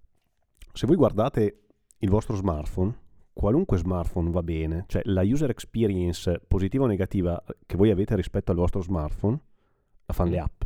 [0.72, 1.64] Se voi guardate
[1.98, 2.94] il vostro smartphone,
[3.32, 8.50] qualunque smartphone va bene, cioè la user experience positiva o negativa che voi avete rispetto
[8.50, 9.38] al vostro smartphone,
[10.06, 10.62] la fanno le app.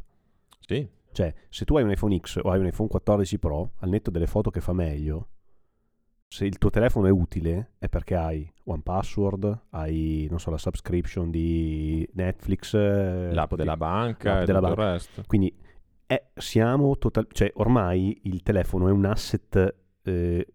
[0.61, 3.89] Sì, Cioè, se tu hai un iPhone X o hai un iPhone 14 Pro, al
[3.89, 5.29] netto delle foto che fa meglio,
[6.29, 10.59] se il tuo telefono è utile è perché hai One Password, hai, non so, la
[10.59, 14.87] subscription di Netflix, eh, l'app della banca l'app e della tutto banca.
[14.89, 15.23] il resto.
[15.27, 15.57] Quindi
[16.05, 20.47] è- siamo total- cioè ormai il telefono è un asset eh,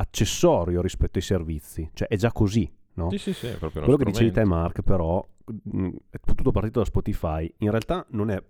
[0.00, 3.10] accessorio rispetto ai servizi, cioè è già così, no?
[3.10, 4.44] Sì, sì, sì, è proprio uno Quello che dicevi te.
[4.44, 7.52] Mark, però, mh, è tutto partito da Spotify.
[7.58, 8.40] In realtà non è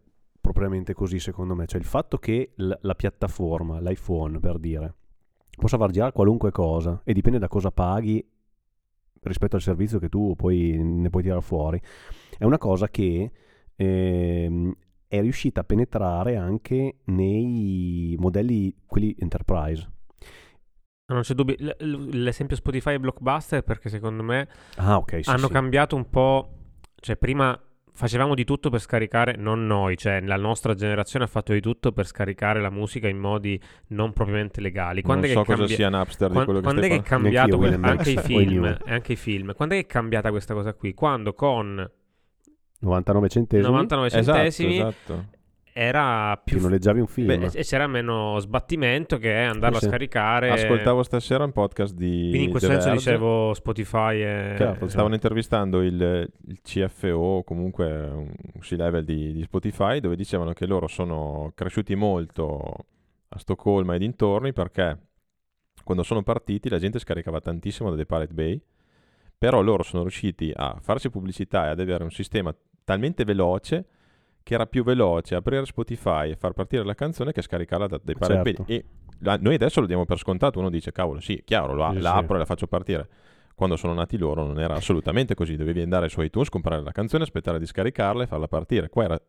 [0.40, 1.66] propriamente così, secondo me.
[1.66, 4.94] Cioè, il fatto che l- la piattaforma, l'iPhone, per dire,
[5.56, 8.24] possa far girare qualunque cosa e dipende da cosa paghi
[9.22, 11.80] rispetto al servizio che tu poi ne puoi tirare fuori,
[12.38, 13.30] è una cosa che
[13.74, 14.76] ehm,
[15.08, 19.90] è riuscita a penetrare anche nei modelli, quelli enterprise.
[21.08, 21.54] Non c'è dubbio.
[21.58, 24.46] L- l'esempio Spotify e Blockbuster perché secondo me
[24.76, 25.52] Ah, ok, sì, hanno sì.
[25.52, 26.52] cambiato un po'.
[27.00, 27.58] Cioè, prima
[27.92, 31.90] facevamo di tutto per scaricare, non noi, cioè la nostra generazione ha fatto di tutto
[31.92, 35.02] per scaricare la musica in modi non propriamente legali.
[35.02, 36.88] Quando non è so che cosa cambia- sia Napster di Quan- quello che quando è
[36.88, 39.54] che è cambiato que- anche i film, anche i film?
[39.54, 40.94] Quando è che è cambiata questa cosa qui?
[40.94, 41.90] Quando con
[42.80, 43.68] 99 centesimi.
[43.68, 45.24] 99 Esatto, centesimi esatto.
[45.72, 46.56] Era più...
[46.56, 47.26] Che noleggiavi un film.
[47.26, 49.86] Beh, e c'era meno sbattimento che andarlo Sì, sì.
[49.86, 50.50] a scaricare.
[50.50, 53.10] Ascoltavo stasera un podcast di Quindi in questo senso Verge.
[53.10, 54.54] dicevo Spotify e...
[54.56, 60.66] Certo, Stavano intervistando il, il CFO, comunque un C-level di, di Spotify, dove dicevano che
[60.66, 62.86] loro sono cresciuti molto
[63.28, 64.98] a Stoccolma e dintorni perché
[65.84, 68.60] quando sono partiti la gente scaricava tantissimo da The Pirate Bay,
[69.38, 72.54] però loro sono riusciti a farsi pubblicità e ad avere un sistema
[72.84, 73.86] talmente veloce
[74.48, 78.14] che era più veloce aprire Spotify e far partire la canzone che scaricarla da The
[78.14, 78.64] Pirate Certo.
[78.66, 78.84] E
[79.18, 82.12] la- noi adesso lo diamo per scontato, uno dice cavolo sì, chiaro, lo- Sì, la
[82.12, 82.16] sì.
[82.16, 83.08] apro e la faccio partire
[83.54, 87.24] quando sono nati loro non era assolutamente così, dovevi andare su iTunes, comprare la canzone,
[87.24, 88.88] aspettare di scaricarla e farla partire.
[88.88, 89.20] Qua era-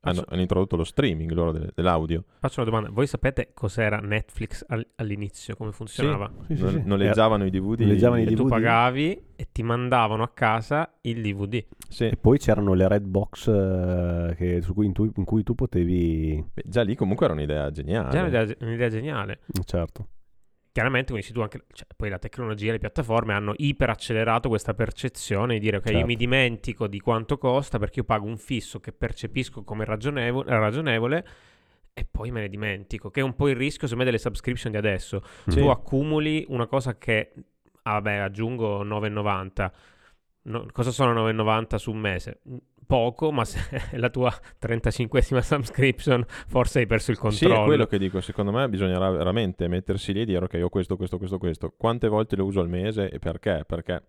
[0.00, 2.24] hanno, hanno introdotto lo streaming loro de- dell'audio.
[2.40, 2.90] Faccio una domanda.
[2.90, 5.56] Voi sapete cos'era Netflix al- all'inizio?
[5.56, 6.30] Come funzionava?
[6.46, 6.82] Sì, sì, Non- sì.
[6.84, 7.80] noleggiavano i DVD.
[7.80, 8.50] noleggiavano i Che tu DVD.
[8.50, 11.64] pagavi e ti mandavano a casa il DVD.
[11.88, 12.04] Sì.
[12.06, 15.54] E poi c'erano le red box eh, che- su cui- in, tu- in cui tu
[15.54, 16.44] potevi...
[16.54, 18.10] Beh, già lì comunque era un'idea geniale.
[18.10, 19.40] Già un'idea, un'idea geniale.
[19.64, 20.06] Certo.
[20.70, 25.54] Chiaramente, quindi tu anche, cioè, poi la tecnologia e le piattaforme hanno iperaccelerato questa percezione
[25.54, 26.06] di dire ok, io Certo.
[26.06, 31.26] mi dimentico di quanto costa perché io pago un fisso che percepisco come ragionevo- ragionevole
[31.92, 34.70] e poi me ne dimentico, che è un po' il rischio secondo me delle subscription
[34.70, 35.22] di adesso.
[35.48, 35.58] Sì.
[35.58, 37.32] Tu accumuli una cosa che,
[37.82, 39.72] ah, vabbè, aggiungo 9,90.
[40.42, 42.40] No, cosa sono 9,90 su un mese?
[42.88, 47.54] Poco, ma se è la tua 35esima subscription, forse hai perso il Sì, controllo.
[47.54, 48.22] è quello che dico.
[48.22, 51.74] Secondo me bisognerà veramente mettersi lì e dire: Ok, ho questo, questo, questo, questo.
[51.76, 53.64] Quante volte lo uso al mese e perché?
[53.66, 54.02] Perché,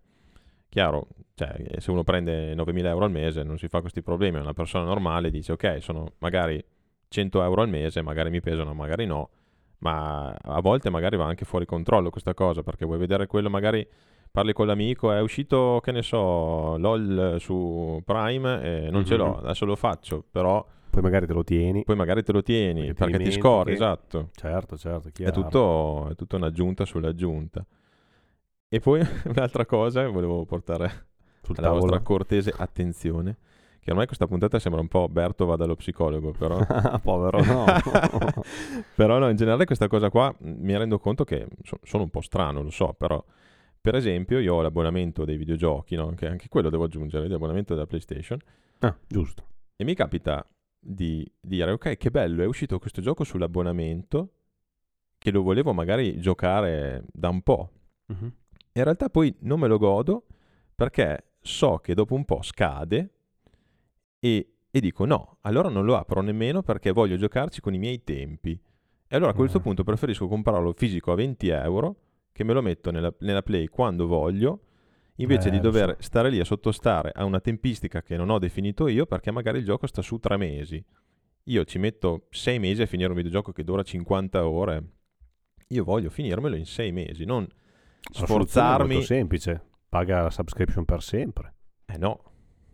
[0.70, 4.40] chiaro, cioè, se uno prende 9.000 euro al mese non si fa questi problemi.
[4.40, 6.64] Una persona normale dice: Ok, sono magari
[7.10, 9.30] 100 euro al mese, magari mi pesano, magari no.
[9.80, 13.86] Ma a volte magari va anche fuori controllo questa cosa perché vuoi vedere quello, magari
[14.32, 19.30] parli con l'amico, è uscito, che ne so, LOL su Prime e non ce l'ho,
[19.38, 19.46] Mhm.
[19.46, 21.84] adesso lo faccio, però Poi magari te lo tieni.
[21.84, 23.42] poi magari te lo tieni Perché ti perché ti dimentichi.
[23.42, 24.30] scorri, esatto.
[24.36, 25.08] Certo, certo.
[25.08, 25.32] È chiaro.
[25.42, 27.66] tutto, è tutta un'aggiunta sull'aggiunta.
[28.72, 31.08] E poi un'altra cosa che volevo portare
[31.42, 31.82] Sul alla tavolo.
[31.82, 33.38] vostra cortese attenzione,
[33.80, 36.58] che ormai questa puntata sembra un po' Berto va dallo psicologo, però...
[37.02, 37.66] Povero, no.
[38.96, 42.22] però no, in generale questa cosa qua mi rendo conto che so- sono un po'
[42.22, 43.24] strano, lo so, però
[43.82, 46.14] per esempio io ho l'abbonamento dei videogiochi, no?
[46.14, 48.40] che anche quello devo aggiungere, l'abbonamento della PlayStation,
[48.80, 49.44] ah, giusto.
[49.76, 50.46] e mi capita
[50.82, 54.32] di dire ok che bello è uscito questo gioco sull'abbonamento
[55.18, 57.72] che lo volevo magari giocare da un po'
[58.08, 58.34] Mhm.
[58.74, 60.26] in realtà poi non me lo godo
[60.74, 63.10] perché so che dopo un po' scade
[64.20, 68.04] e, e dico no allora non lo apro nemmeno perché voglio giocarci con i miei
[68.04, 68.58] tempi
[69.08, 69.62] e allora a questo Ah.
[69.62, 71.96] punto preferisco comprarlo fisico a 20 euro
[72.32, 74.62] che me lo metto nella, nella play quando voglio
[75.16, 76.04] invece Eh, di dover so.
[76.04, 79.66] stare lì a sottostare a una tempistica che non ho definito io perché magari il
[79.66, 80.84] gioco sta su tre mesi.
[81.44, 84.84] Io ci metto sei mesi a finire un videogioco che dura 50 ore.
[85.70, 87.46] Io voglio finirmelo in sei mesi, non
[88.12, 88.94] soluzione è sforzarmi.
[88.94, 89.62] molto semplice.
[89.90, 91.54] Paga la subscription per sempre.
[91.86, 92.22] Eh no,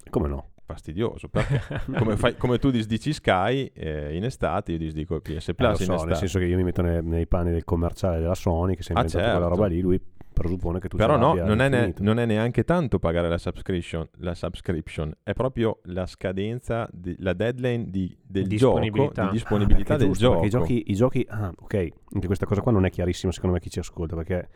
[0.09, 0.51] Come no?
[0.65, 1.27] Fastidioso.
[1.29, 1.61] Perché
[1.97, 5.97] come, fai- come tu disdici Sky eh, in estate, io disdico PS Eh, Plus lo
[5.97, 8.83] so, nel senso che io mi metto nei, nei panni del commerciale della Sony che
[8.83, 9.55] si è Ah, inventato quella certo.
[9.55, 10.01] roba lì, lui
[10.35, 14.05] presuppone che tu Però no, non è, ne- non è neanche tanto pagare la subscription,
[14.17, 19.21] la subscription, è proprio la scadenza, di- la deadline di, del gioco, Disponibilità.
[19.21, 20.39] di Ah, disponibilità perché del giusto, gioco.
[20.41, 23.55] perché i giochi, i giochi ah, ok, anche questa cosa qua non è chiarissima secondo
[23.55, 24.49] me chi ci ascolta, perché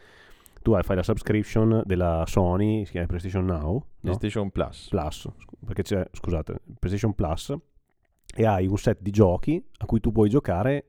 [0.61, 3.85] tu hai- fai la subscription della Sony, si chiama PlayStation Now, no?
[4.01, 4.87] PlayStation Plus.
[4.89, 5.27] Plus,
[5.65, 7.55] perché c'è, scusate, PlayStation Plus,
[8.35, 10.88] e hai un set di giochi a cui tu puoi giocare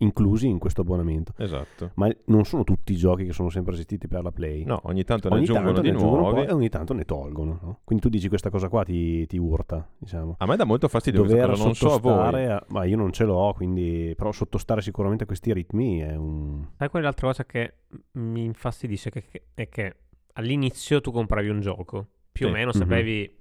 [0.00, 1.32] inclusi in questo abbonamento.
[1.36, 1.90] Esatto.
[1.94, 4.64] Ma non sono tutti i giochi che sono sempre esistiti per la Play.
[4.64, 6.44] No, ogni tanto ne ogni aggiungono tanto di ne aggiungono nuovi.
[6.44, 7.58] po' e ogni tanto ne tolgono.
[7.62, 7.78] no?
[7.84, 10.36] Quindi tu dici questa cosa qua ti, ti urta, diciamo.
[10.38, 12.12] A me dà molto fastidio questa Dover cosa, non so a voi.
[12.12, 16.14] sottostare a- ma io non ce l'ho, quindi però sottostare sicuramente a questi ritmi è
[16.14, 17.74] un Sai qual è l'altra cosa che
[18.12, 19.10] mi infastidisce?
[19.10, 19.96] Che, che- è che
[20.34, 22.52] all'inizio tu compravi un gioco, più Sì.
[22.52, 22.78] o meno Mhm.
[22.80, 23.36] sapevi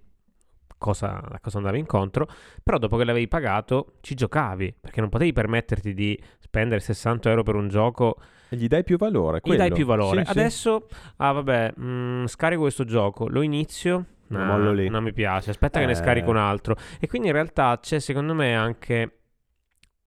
[0.77, 2.27] cosa, a cosa andavi incontro,
[2.63, 7.43] però dopo che l'avevi pagato ci giocavi, perché non potevi permetterti di spendere 60 euro
[7.43, 8.15] per un gioco,
[8.49, 9.39] E gli dai più valore.
[9.43, 9.75] gli dai quello.
[9.75, 10.19] più valore.
[10.25, 10.37] Sì, sì.
[10.39, 14.05] Adesso, ah vabbè, mm, scarico questo gioco, lo inizio...
[14.29, 14.89] Nah, mollo lì.
[14.89, 15.95] Non mi piace, aspetta che ne Eh.
[15.95, 16.75] scarico un altro.
[16.99, 19.19] E quindi in realtà c'è secondo me anche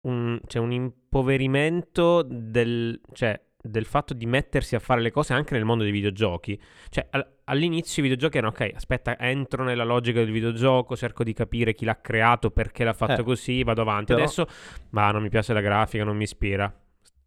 [0.01, 5.55] un, c'è un impoverimento del, cioè, del fatto di mettersi a fare le cose anche
[5.55, 6.59] nel mondo dei videogiochi.
[6.89, 11.33] Cioè, al- all'inizio i videogiochi erano ok, aspetta, entro nella logica del videogioco, cerco di
[11.33, 14.13] capire chi l'ha creato, perché l'ha fatto Eh, così, vado avanti.
[14.13, 14.47] però- Adesso,
[14.91, 16.73] ma non mi piace la grafica, non mi ispira.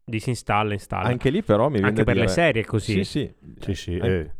[0.05, 1.03] Disinstalla, installa.
[1.03, 2.91] Anche, Anche lì però mi viene da per le dire- serie è così.
[2.91, 3.34] Sì, sì.
[3.59, 4.31] Sì, sì, Eh, eh.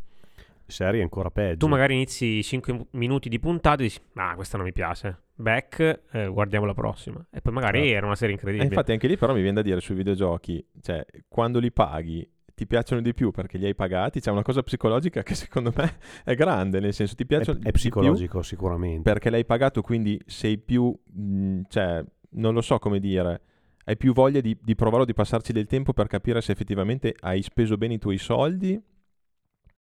[0.66, 1.58] Serie ancora peggio.
[1.58, 5.22] Tu magari inizi 5 minuti di puntata e dici, ah, questa non mi piace.
[5.34, 7.24] Back, eh, guardiamo la prossima.
[7.30, 7.94] E poi magari Certo.
[7.96, 8.68] era una serie E incredibile.
[8.68, 12.66] infatti anche lì però mi viene da dire sui videogiochi, cioè quando li paghi ti
[12.68, 16.34] piacciono di più perché li hai pagati, c'è una cosa psicologica che secondo me è
[16.36, 19.02] grande, nel senso ti è, piacciono è di più psicologico sicuramente.
[19.02, 22.04] perché l'hai pagato, quindi sei più, mh, cioè
[22.36, 23.40] non lo so come dire,
[23.86, 27.42] hai più voglia di, di provarlo, di passarci del tempo per capire se effettivamente hai
[27.42, 28.80] speso bene i tuoi soldi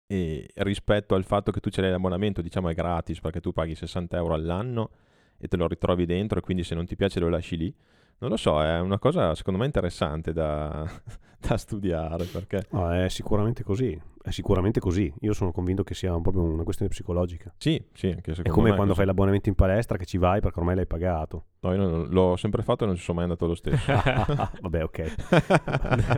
[0.06, 3.74] e rispetto al fatto che tu ce l'hai l'abbonamento, diciamo è gratis perché tu paghi
[3.74, 4.90] 60 euro all'anno
[5.38, 7.74] e te lo ritrovi dentro e quindi se non ti piace lo lasci lì.
[8.18, 10.88] Non lo so, è una cosa secondo me interessante da,
[11.38, 14.00] da studiare perché No, è sicuramente così.
[14.22, 15.12] È sicuramente così.
[15.20, 17.52] Io sono convinto che sia proprio una questione psicologica.
[17.58, 18.94] sì, sì, anche secondo È come me quando così.
[18.96, 21.44] fai l'abbonamento in palestra che ci vai perché ormai l'hai pagato.
[21.60, 23.92] No, io non- l'ho sempre fatto e non ci sono mai andato lo stesso.
[24.62, 25.14] Vabbè, ok.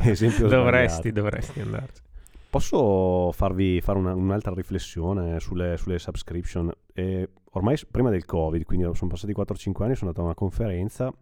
[0.07, 1.21] Esempio dovresti, sbagliato.
[1.21, 2.03] dovresti andarci.
[2.51, 6.73] Posso farvi fare una- un'altra riflessione sulle, sulle subscription?
[6.95, 11.13] Eh, ormai prima del Covid, quindi sono passati 4-5 anni, sono andato a una conferenza,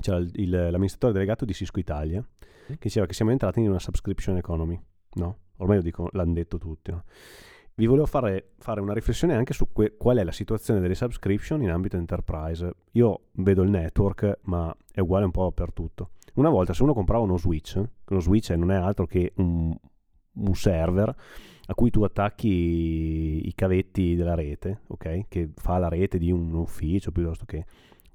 [0.00, 2.26] c'era il- il- l'amministratore delegato di Cisco Italia
[2.66, 4.80] che diceva che siamo entrati in una subscription economy,
[5.14, 5.36] no?
[5.58, 7.04] Ormai lo dico, l'hanno detto tutti, no?
[7.76, 11.60] Vi volevo fare, fare una riflessione anche su que- qual è la situazione delle subscription
[11.62, 12.72] in ambito enterprise.
[12.92, 16.10] Io vedo il network, ma è uguale un po' per tutto.
[16.34, 19.76] Una volta se uno comprava uno switch, uno switch non è altro che un,
[20.34, 21.14] un server
[21.66, 25.24] a cui tu attacchi i cavetti della rete, ok?
[25.28, 27.64] Che fa la rete di un ufficio piuttosto che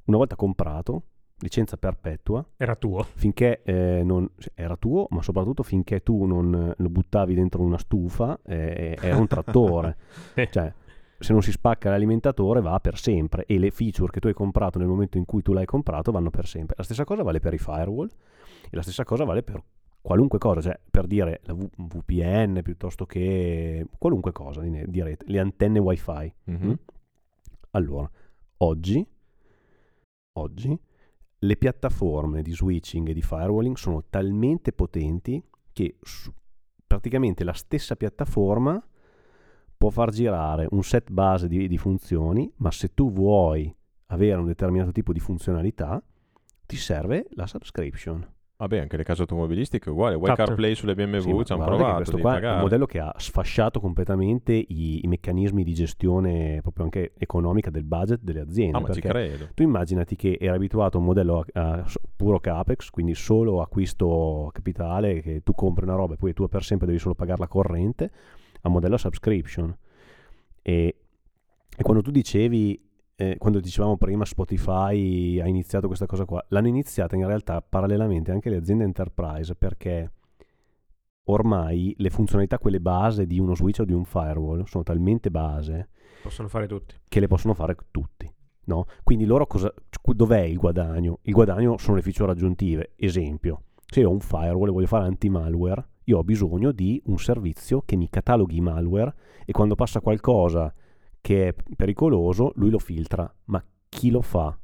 [0.05, 1.03] una volta comprato,
[1.39, 3.03] licenza perpetua, Era tuo.
[3.15, 7.77] finché eh, non era tuo, ma soprattutto finché tu non eh, lo buttavi dentro una
[7.77, 9.97] stufa, eh, era un trattore.
[10.51, 10.71] cioè,
[11.17, 14.79] se non si spacca l'alimentatore va per sempre e le feature che tu hai comprato
[14.79, 16.75] nel momento in cui tu l'hai comprato vanno per sempre.
[16.77, 18.09] La stessa cosa vale per i firewall
[18.69, 19.61] e la stessa cosa vale per
[20.01, 25.25] qualunque cosa, cioè per dire la V- VPN piuttosto che qualunque cosa di, di rete,
[25.27, 26.33] le antenne wifi.
[26.45, 26.67] Mhm.
[26.67, 26.73] Mm?
[27.71, 28.09] Allora,
[28.57, 29.05] oggi,
[30.33, 30.79] oggi
[31.41, 35.41] le piattaforme di switching e di firewalling sono talmente potenti
[35.71, 35.97] che
[36.85, 38.83] praticamente la stessa piattaforma
[39.77, 43.73] può far girare un set base di, di funzioni, ma se tu vuoi
[44.07, 46.03] avere un determinato tipo di funzionalità,
[46.65, 48.27] ti serve la subscription.
[48.59, 50.15] Vabbè, anche le case automobilistiche è uguale.
[50.15, 50.47] Vuoi Esatto.
[50.49, 51.19] CarPlay sulle BMW?
[51.39, 52.61] Sì, ci hanno provato, questo qua è un pagare.
[52.61, 58.19] modello che ha sfasciato completamente i, i meccanismi di gestione proprio anche economica del budget
[58.21, 58.77] delle aziende.
[58.77, 59.47] No, ma ci credo.
[59.53, 61.85] tu immaginati che eri abituato a un modello a, a
[62.17, 66.61] puro capex, quindi solo acquisto capitale, che tu compri una roba e poi tu per
[66.65, 68.11] sempre devi solo pagare la corrente,
[68.63, 69.73] a modello subscription.
[70.61, 70.95] E,
[71.77, 72.88] e quando tu dicevi,
[73.21, 78.31] eh, quando dicevamo prima Spotify ha iniziato questa cosa qua, l'hanno iniziata in realtà parallelamente
[78.31, 80.09] anche le aziende enterprise perché
[81.25, 85.89] ormai le funzionalità, quelle base di uno switch o di un firewall, sono talmente base
[86.23, 86.95] Possono fare tutti.
[87.09, 88.33] che le possono fare tutti.
[88.67, 88.85] No?
[89.03, 91.19] Quindi loro cosa, dov'è il guadagno?
[91.23, 92.93] Il guadagno sono le feature aggiuntive.
[92.95, 97.17] Esempio, se io ho un firewall e voglio fare anti-malware, io ho bisogno di un
[97.17, 99.13] servizio che mi cataloghi i malware
[99.43, 100.73] e quando passa qualcosa
[101.29, 103.31] che è pericoloso, lui lo filtra.
[103.45, 104.57] Ma chi lo fa?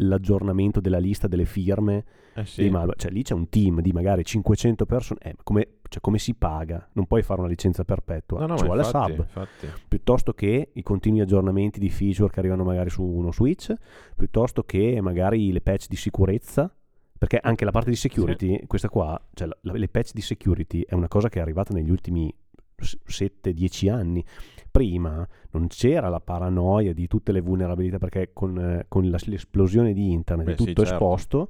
[0.00, 2.70] L'aggiornamento della lista delle firme Eh sì.
[2.96, 5.18] Cioè lì c'è un team di magari 500 persone.
[5.20, 6.88] Eh, come, cioè, come si paga?
[6.92, 8.38] Non puoi fare una licenza perpetua.
[8.38, 9.66] No, no, Ci vuole infatti, sub infatti.
[9.88, 13.74] piuttosto che i continui aggiornamenti di feature che arrivano magari su uno switch,
[14.14, 16.72] piuttosto che magari le patch di sicurezza,
[17.18, 20.94] perché anche la parte di security, questa qua, cioè la- le patch di security è
[20.94, 22.32] una cosa che è arrivata negli ultimi
[22.80, 24.24] 7-10 anni.
[24.70, 29.92] Prima non c'era la paranoia di tutte le vulnerabilità perché con, eh, con la- l'esplosione
[29.92, 30.94] di internet Beh, è sì, tutto certo.
[30.94, 31.48] esposto.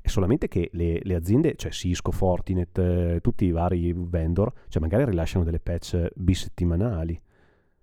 [0.00, 4.80] È solamente che le, le aziende, cioè Cisco, Fortinet, eh, tutti i vari vendor, cioè
[4.80, 7.20] magari rilasciano delle patch bisettimanali,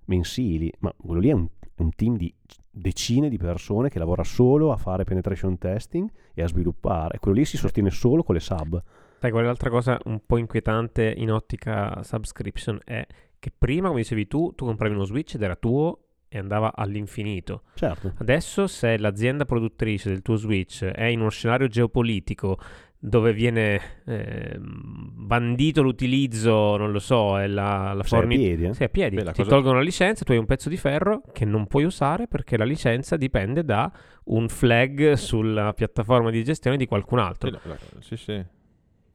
[0.06, 2.34] mensili, ma quello lì è un, è un team di
[2.72, 7.20] decine di persone che lavora solo a fare penetration testing e a sviluppare.
[7.20, 8.82] Quello lì si sostiene solo con le sub.
[9.20, 12.80] Sai, qual è l'altra cosa un po' inquietante in ottica subscription?
[12.84, 13.06] È
[13.40, 17.64] che prima, come dicevi tu, tu compravi uno switch ed era tuo e andava all'infinito.
[17.76, 18.14] Certo.
[18.18, 22.58] Adesso, se l'azienda produttrice del tuo switch è in uno scenario geopolitico
[22.98, 28.66] dove viene ehm, bandito l'utilizzo, non lo so, è la, la Sei a forni- piedi,
[28.66, 28.74] eh?
[28.74, 31.22] Sei a piedi, Beh, ti cosa- tolgono la licenza, tu hai un pezzo di ferro
[31.32, 33.92] che non puoi usare perché la licenza dipende da
[34.26, 37.50] un flag sulla piattaforma di gestione di qualcun altro.
[37.52, 38.46] Sì, la- la- sì, sì.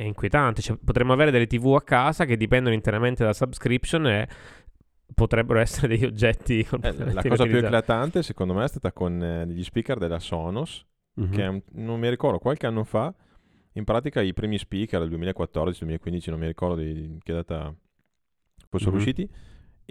[0.01, 4.29] È inquietante, cioè, potremmo avere delle TV a casa che dipendono interamente dalla subscription e
[5.15, 9.47] potrebbero essere degli oggetti Eh, la cosa più eclatante secondo me è stata con eh,
[9.47, 10.87] gli speaker della Sonos,
[11.17, 11.31] Mhm.
[11.33, 13.13] che non mi ricordo, qualche anno fa,
[13.73, 17.75] in pratica i primi speaker del 2014-2015, non mi ricordo di, che data
[18.71, 18.97] fossero Mhm.
[18.97, 19.29] usciti,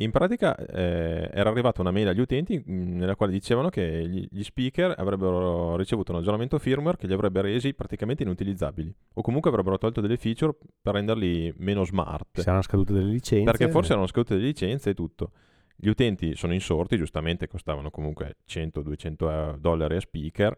[0.02, 4.28] in pratica eh, era arrivata una mail agli utenti mh, nella quale dicevano che gli,
[4.30, 9.50] gli speaker avrebbero ricevuto un aggiornamento firmware che li avrebbe resi praticamente inutilizzabili o comunque
[9.50, 12.39] avrebbero tolto delle feature per renderli meno smart.
[12.39, 13.43] Saranno scadute delle licenze.
[13.43, 15.32] Perché forse erano scadute delle licenze e tutto.
[15.76, 20.58] Gli utenti sono insorti, giustamente costavano comunque 100-200 dollari a speaker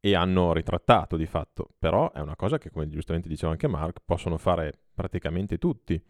[0.00, 1.70] e hanno ritrattato di fatto.
[1.78, 6.00] Però è una cosa che, come giustamente diceva anche Mark, possono fare praticamente tutti.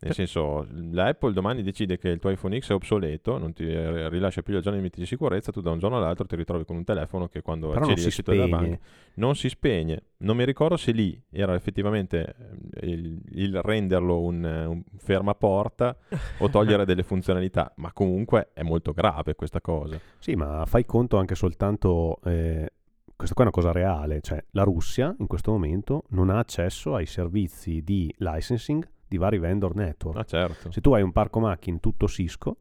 [0.00, 4.08] Nel senso, l'Apple domani decide che il tuo iPhone X è obsoleto, non ti eh,
[4.08, 6.84] rilascia più gli aggiornamenti di sicurezza, tu da un giorno all'altro ti ritrovi con un
[6.84, 8.78] telefono che quando Però accedi al sito della banca
[9.14, 10.02] non si spegne.
[10.18, 12.36] Non mi ricordo se lì era effettivamente
[12.74, 15.96] eh, il, il renderlo un, un fermaporta
[16.38, 19.98] o togliere delle funzionalità, ma comunque è molto grave questa cosa.
[20.18, 22.20] Sì, ma fai conto anche soltanto...
[22.24, 22.70] eh,
[23.16, 26.94] questa qua è una cosa reale, cioè la Russia in questo momento non ha accesso
[26.94, 30.18] ai servizi di licensing di vari vendor network.
[30.18, 30.70] Ah certo.
[30.70, 32.56] Se tu hai un parco macchine tutto Cisco,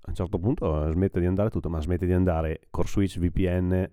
[0.00, 3.18] a un certo punto eh, smette di andare tutto, ma smette di andare Core Switch,
[3.18, 3.90] VPN,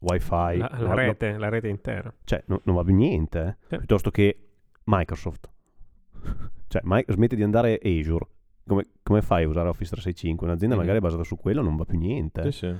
[0.00, 2.12] Wi-Fi, La, la rete, la rete intera.
[2.24, 3.66] cioè no- non va più niente, eh.
[3.68, 3.76] Sì.
[3.78, 4.48] piuttosto che
[4.84, 5.50] Microsoft.
[6.68, 8.26] cioè mi- smette di andare Azure.
[8.66, 10.46] Come, come fai a usare Office 365?
[10.46, 10.82] Un'azienda Mhm.
[10.82, 12.42] magari basata su quello non va più niente.
[12.52, 12.76] Sì, sì.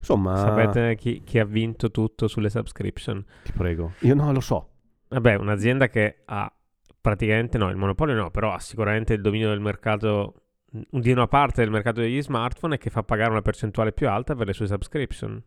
[0.00, 3.24] Insomma, Sapete chi, chi ha vinto tutto sulle subscription?
[3.42, 3.92] ti prego.
[4.00, 4.70] Io no, lo so.
[5.08, 6.52] Vabbè, un'azienda che ha
[7.00, 11.62] praticamente, no, il monopolio no, però ha sicuramente il dominio del mercato, di una parte
[11.62, 14.66] del mercato degli smartphone e che fa pagare una percentuale più alta per le sue
[14.66, 15.42] subscription.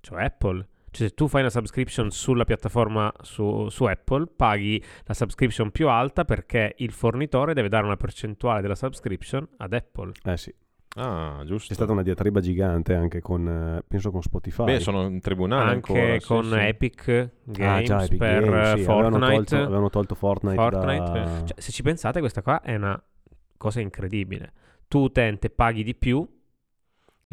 [0.00, 0.68] Cioè Apple.
[0.90, 5.88] Cioè se tu fai una subscription sulla piattaforma su, su Apple, paghi la subscription più
[5.88, 10.12] alta perché il fornitore deve dare una percentuale della subscription ad Apple.
[10.24, 10.54] Eh sì.
[10.96, 11.68] Ah, giusto.
[11.68, 14.64] C'è stata una diatriba gigante anche con, eh, penso con Spotify.
[14.64, 16.18] Beh, sono in tribunale Anche ancora.
[16.18, 16.54] sì, con sì.
[16.54, 19.34] Epic Ah, Games già, Epic per Games, eh, sì, avevano Fortnite.
[19.34, 21.44] tolto, avevano tolto Fortnite, Fortnite, da...
[21.44, 23.00] Cioè, se ci pensate, questa qua è una
[23.56, 24.52] cosa incredibile.
[24.88, 26.26] Tu, utente, paghi di più.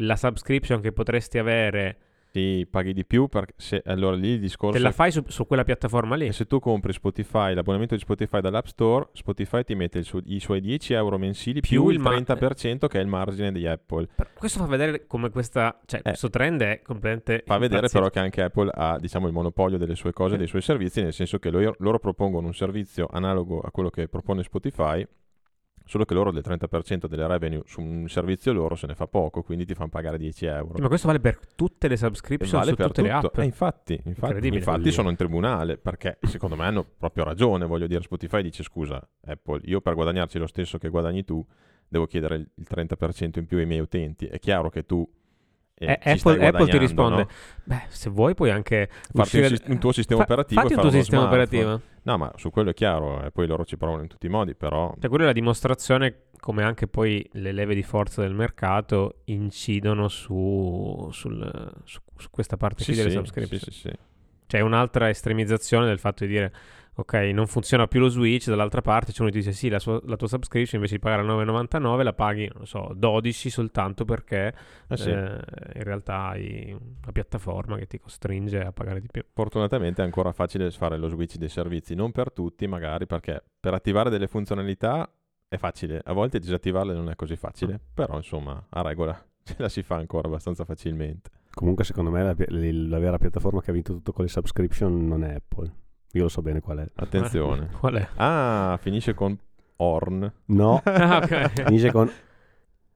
[0.00, 1.98] La subscription che potresti avere
[2.36, 5.46] Sì, paghi di più perché se, allora lì il discorso te la fai su, su
[5.46, 6.30] quella piattaforma lì.
[6.32, 10.60] se tu compri Spotify, l'abbonamento di Spotify dall'App Store, Spotify ti mette suo- i suoi
[10.60, 14.08] 10 euro mensili più, Più il il ma- 30% che è il margine di Apple.
[14.34, 15.80] Questo fa vedere come questa.
[15.86, 17.42] Cioè, questo trend è completamente.
[17.46, 20.36] Fa vedere però che anche Apple ha diciamo, il monopolio delle sue cose, Sì.
[20.38, 24.08] dei suoi servizi, nel senso che loro, loro propongono un servizio analogo a quello che
[24.08, 25.06] propone Spotify,
[25.86, 29.42] solo che loro del 30% delle revenue su un servizio loro se ne fa poco,
[29.42, 30.74] quindi ti fanno pagare 10 euro.
[30.78, 33.26] Ma questo vale per tutte le subscription vale su per tutte le tutto.
[33.28, 33.38] app.
[33.38, 37.64] Eh, infatti, infatti, infatti sono in tribunale perché secondo me hanno proprio ragione.
[37.66, 41.44] Voglio dire, Spotify dice: Scusa, Apple, io per guadagnarci lo stesso che guadagni tu,
[41.88, 44.26] devo chiedere il 30% in più ai miei utenti.
[44.26, 45.08] È chiaro che tu.
[45.78, 47.28] Eh, Eh, Apple, Apple ti risponde: no?
[47.64, 48.88] Beh, se vuoi puoi anche.
[49.12, 50.60] Farti un, uscire- un tuo sistema Fa- operativo.
[50.60, 51.60] Fatti fare tuo sistema smartphone.
[51.62, 51.94] operativo.
[52.02, 53.24] No, ma su quello è chiaro.
[53.24, 54.94] E poi loro ci provano in tutti i modi, però.
[54.98, 60.06] Cioè, quella è la dimostrazione come anche poi le leve di forza del mercato incidono
[60.08, 63.60] su, sul- su- su questa parte Sì, qui delle sì, subscription.
[63.60, 63.92] sì, sì, sì.
[64.46, 66.52] C'è un'altra estremizzazione del fatto di dire
[66.98, 69.78] ok, non funziona più lo Switch, dall'altra parte c'è uno che ti dice sì, la,
[69.78, 74.04] sua- la tua subscription invece di pagare 9,99 la paghi, non lo so, 12 soltanto
[74.04, 74.54] perché
[74.88, 75.10] Eh sì.
[75.10, 75.40] eh,
[75.74, 79.22] in realtà hai una piattaforma che ti costringe a pagare di più.
[79.32, 83.74] Fortunatamente è ancora facile fare lo switch dei servizi, non per tutti magari, perché per
[83.74, 85.10] attivare delle funzionalità
[85.48, 89.68] è facile, a volte disattivarle non è così facile, però insomma a regola ce la
[89.68, 91.30] si fa ancora abbastanza facilmente.
[91.52, 95.24] Comunque, secondo me, la, la vera piattaforma che ha vinto tutto con le subscription non
[95.24, 95.72] è Apple.
[96.16, 96.88] Io lo so bene qual è.
[96.94, 97.68] Attenzione.
[97.78, 98.08] Qual è?
[98.16, 99.36] Ah, finisce con
[99.76, 100.32] Orn.
[100.46, 101.64] No, Ah, ok.
[101.64, 102.10] finisce con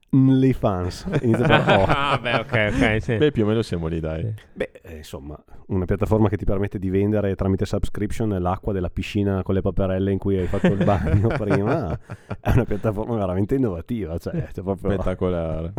[0.09, 1.05] OnlyFans.
[1.21, 1.83] Inizia per O.
[1.87, 3.17] ah, beh, ok, ok, sì.
[3.17, 4.23] Beh, più o meno siamo lì, dai.
[4.23, 4.33] Sì.
[4.53, 9.43] Beh, eh, insomma, una piattaforma che ti permette di vendere tramite subscription l'acqua della piscina
[9.43, 11.97] con le paperelle in cui hai fatto il bagno prima.
[12.39, 14.17] È una piattaforma veramente innovativa.
[14.17, 14.93] Cioè, c'è proprio...
[14.93, 15.73] Spettacolare.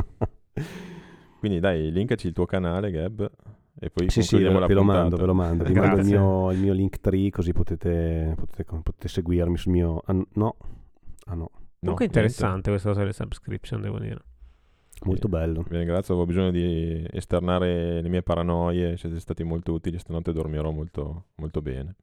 [1.40, 3.28] Quindi dai, linkaci il tuo canale, Gab,
[3.78, 5.64] e poi Sì, sì, ve, la ve lo mando, ve lo mando.
[5.68, 10.02] Vi mando il mio, il mio link tree così potete, potete, potete seguirmi sul mio...
[10.06, 10.56] ah, no,
[11.26, 11.50] ah no,
[11.82, 12.18] No, Comunque è niente.
[12.18, 14.20] interessante questa cosa delle subscription, devo dire.
[15.04, 15.62] molto bello.
[15.68, 20.70] Vi ringrazio, avevo bisogno di esternare le mie paranoie, siete stati molto utili, stanotte dormirò
[20.70, 21.96] molto, molto bene.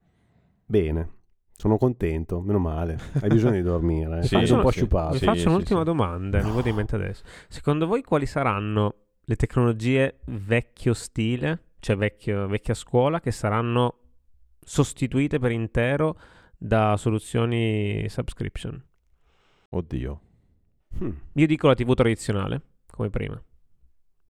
[0.65, 1.09] Bene,
[1.55, 2.97] sono contento, meno male.
[3.21, 4.21] Hai bisogno di dormire.
[4.27, 4.79] Sì, Sei un po' sì.
[4.79, 5.13] sciupato.
[5.13, 5.85] Vi Sì, faccio sì, un'ultima sì.
[5.85, 6.53] domanda, mi No.
[6.55, 7.23] viene in mente adesso.
[7.47, 8.93] Secondo voi quali saranno
[9.29, 13.97] le tecnologie vecchio stile, cioè vecchio- vecchia scuola, che saranno
[14.59, 16.17] sostituite per intero
[16.57, 18.83] da soluzioni subscription?
[19.69, 20.21] Oddio.
[20.97, 21.11] Hmm.
[21.33, 23.39] Io dico la TV tradizionale, come prima.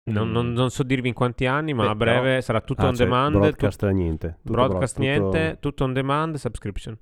[0.05, 0.33] Non, Mm.
[0.33, 2.89] non- non so dirvi in quanti anni, ma Beh, a breve però- sarà tutto Ah,
[2.89, 3.39] on cioè, demand.
[3.39, 4.27] broadcast niente.
[4.29, 6.99] tut- Tutto broadcast bro- tutto- niente, tutto on demand, subscription.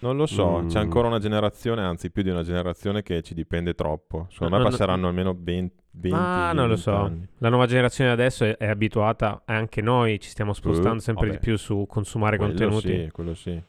[0.00, 0.66] Non lo so, Mm.
[0.66, 4.26] c'è ancora una generazione, anzi più di una generazione che ci dipende troppo.
[4.30, 6.94] Secondo me No, no, passeranno almeno 20, 20 Ah, non lo so.
[6.94, 7.26] anni.
[7.38, 11.38] La nuova generazione adesso è, è abituata, anche noi ci stiamo spostando Eh, sempre vabbè.
[11.38, 13.04] di più su consumare Quello contenuti.
[13.04, 13.62] sì, quello sì.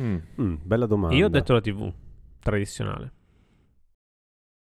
[0.00, 0.16] Mm.
[0.40, 1.16] Mm, bella domanda.
[1.16, 1.92] Io ho detto la TV
[2.40, 3.12] tradizionale.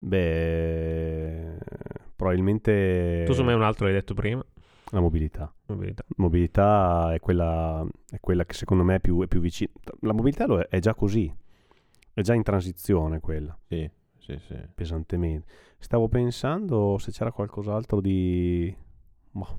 [0.00, 1.58] Beh,
[2.16, 4.44] probabilmente Tu su me un altro l'hai detto prima.
[4.90, 5.52] la mobilità.
[5.66, 6.04] Mobilità.
[6.16, 9.70] Mobilità è quella, è quella che secondo me è più, è più vicina.
[10.00, 11.32] La mobilità lo è, è già così,
[12.14, 13.90] è già in transizione quella, Sì,
[14.28, 14.56] sì, sì.
[14.74, 15.46] pesantemente.
[15.78, 18.74] Stavo pensando se c'era qualcos'altro di...
[19.30, 19.58] boh,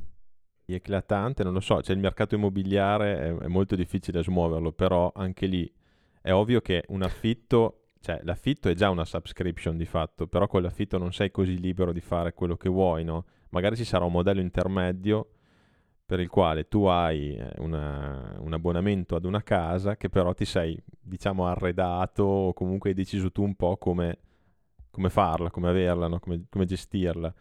[0.65, 5.11] Di eclatante, non lo so, c'è il mercato immobiliare, è, è molto difficile smuoverlo, però
[5.15, 5.71] anche lì
[6.21, 10.61] è ovvio che un affitto, cioè l'affitto è già una subscription di fatto, però con
[10.63, 13.25] l'affitto non sei così libero di fare quello che vuoi, no?
[13.51, 15.29] Magari ci sarà un modello intermedio
[16.05, 20.45] per il quale tu hai eh, una- un abbonamento ad una casa che però ti
[20.45, 24.17] sei, diciamo, arredato o comunque hai deciso tu un po' come,
[24.91, 26.19] come farla, come averla, no?
[26.19, 27.33] come, come gestirla.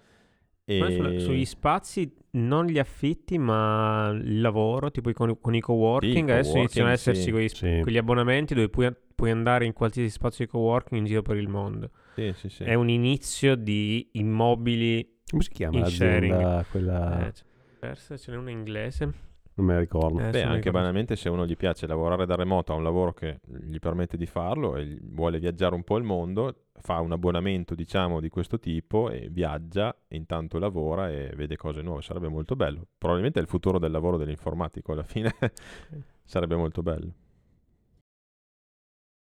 [0.65, 0.93] E...
[0.93, 6.29] Sulla- sugli spazi non gli affitti, ma il lavoro, tipo con, con i coworking.
[6.29, 7.31] Sì, Adesso iniziano ad esserci sì.
[7.31, 7.79] quegli, sì.
[7.83, 11.49] quegli abbonamenti dove puoi, puoi andare in qualsiasi spazio di coworking in giro per il
[11.49, 11.91] mondo.
[12.15, 12.65] Sì, sì, sì.
[12.65, 15.21] È un inizio di immobili.
[15.31, 16.65] Come si chiama In l'azienda?
[16.71, 17.27] Quella...
[17.27, 17.33] eh,
[17.81, 19.13] diverse, ce n'è una inglese.
[19.59, 20.21] Non me la ricordo.
[20.21, 23.41] Eh, Beh, anche banalmente se uno gli piace lavorare da remoto, ha un lavoro che
[23.45, 28.21] gli permette di farlo e vuole viaggiare un po' il mondo, fa un abbonamento, diciamo,
[28.21, 32.03] di questo tipo e viaggia, e intanto lavora e vede cose nuove.
[32.03, 32.87] Sarebbe molto bello.
[32.97, 35.35] Probabilmente è il futuro del lavoro dell'informatico alla fine.
[36.23, 37.13] Sarebbe molto bello.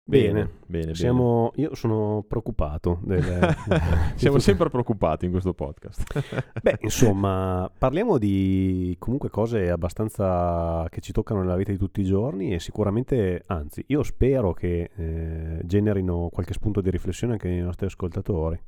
[0.10, 0.50] Bene.
[0.66, 1.52] bene, Siamo...
[1.56, 3.00] Io sono preoccupato.
[3.04, 3.56] del- bene.
[4.16, 6.52] Siamo sempre preoccupati in questo podcast.
[6.62, 12.06] Beh, insomma, parliamo di comunque cose abbastanza che ci toccano nella vita di tutti i
[12.06, 17.62] giorni e sicuramente, anzi, io spero che eh, generino qualche spunto di riflessione anche nei
[17.62, 18.60] nostri ascoltatori.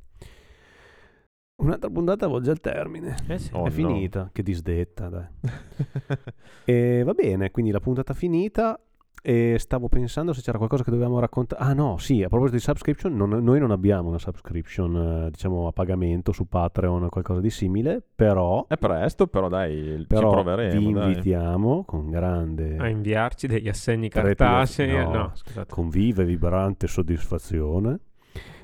[1.61, 3.15] Un'altra puntata volge al termine.
[3.27, 3.51] Eh sì.
[3.53, 3.69] Oh, è no.
[3.69, 5.25] finita, che disdetta, dai.
[6.65, 8.79] E va bene, quindi la puntata finita.
[9.23, 11.61] E stavo pensando se c'era qualcosa che dovevamo raccontare.
[11.63, 15.67] Ah, no, sì, a proposito di subscription, non- noi non abbiamo una subscription, eh, diciamo,
[15.67, 20.31] a pagamento su Patreon o qualcosa di simile, però, È presto, però dai, ci però
[20.31, 20.79] proveremo.
[20.87, 21.07] vi dai.
[21.11, 24.87] invitiamo con grande, A inviarci degli assegni cartacei.
[24.87, 25.31] piloti- No, no.
[25.35, 25.71] scusate.
[25.71, 27.99] con viva e vibrante soddisfazione,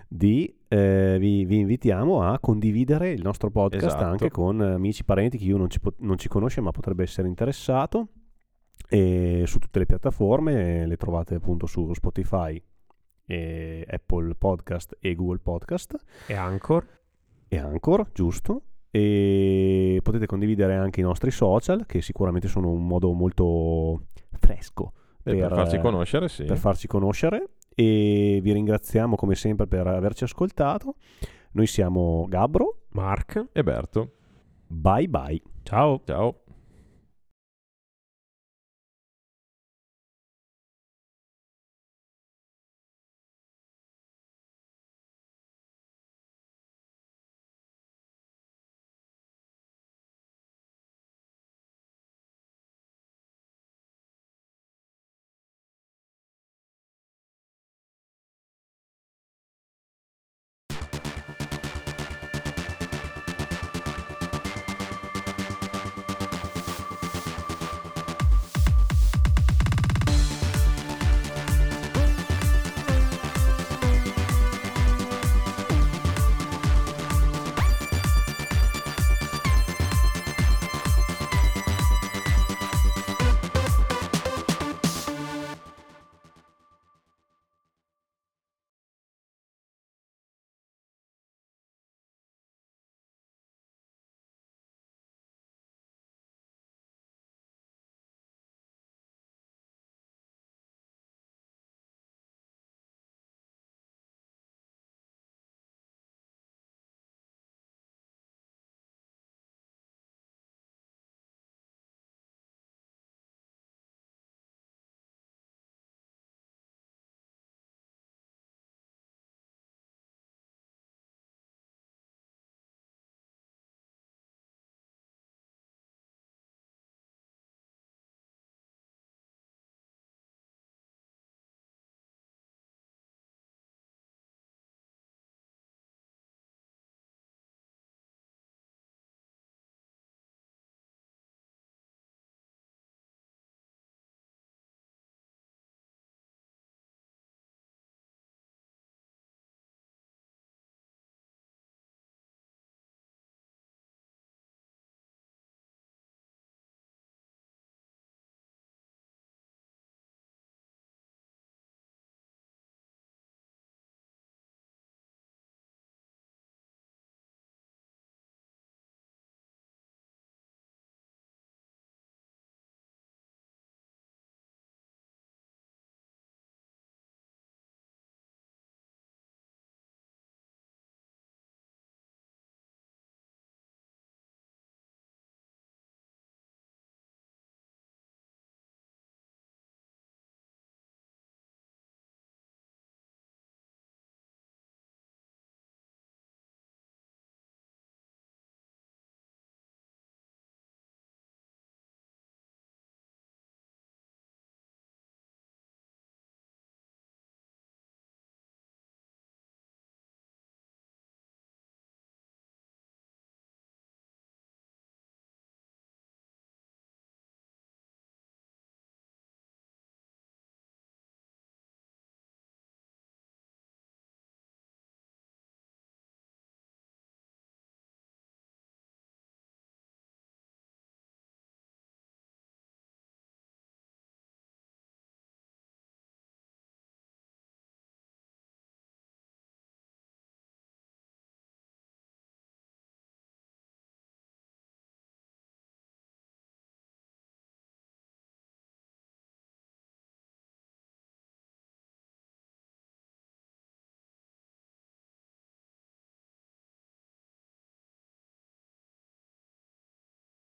[0.08, 4.04] di, eh, vi, vi invitiamo a condividere il nostro podcast Esatto.
[4.06, 8.08] anche con amici, parenti, chi non ci, non ci conosce ma potrebbe essere interessato.
[8.90, 12.62] E su tutte le piattaforme le trovate appunto su Spotify,
[13.28, 15.96] e Apple Podcast e Google Podcast
[16.28, 16.88] E Anchor.
[17.50, 18.62] e Anchor, giusto?
[18.90, 24.06] E potete condividere anche i nostri social che sicuramente sono un modo molto
[24.40, 26.46] fresco per, per, farci eh, conoscere, sì.
[26.46, 30.96] per farci conoscere e vi ringraziamo come sempre per averci ascoltato.
[31.52, 33.50] Noi siamo Gabro, Mark.
[33.52, 34.14] E Berto,
[34.66, 35.42] bye bye.
[35.64, 36.02] Ciao.
[36.06, 36.47] ciao.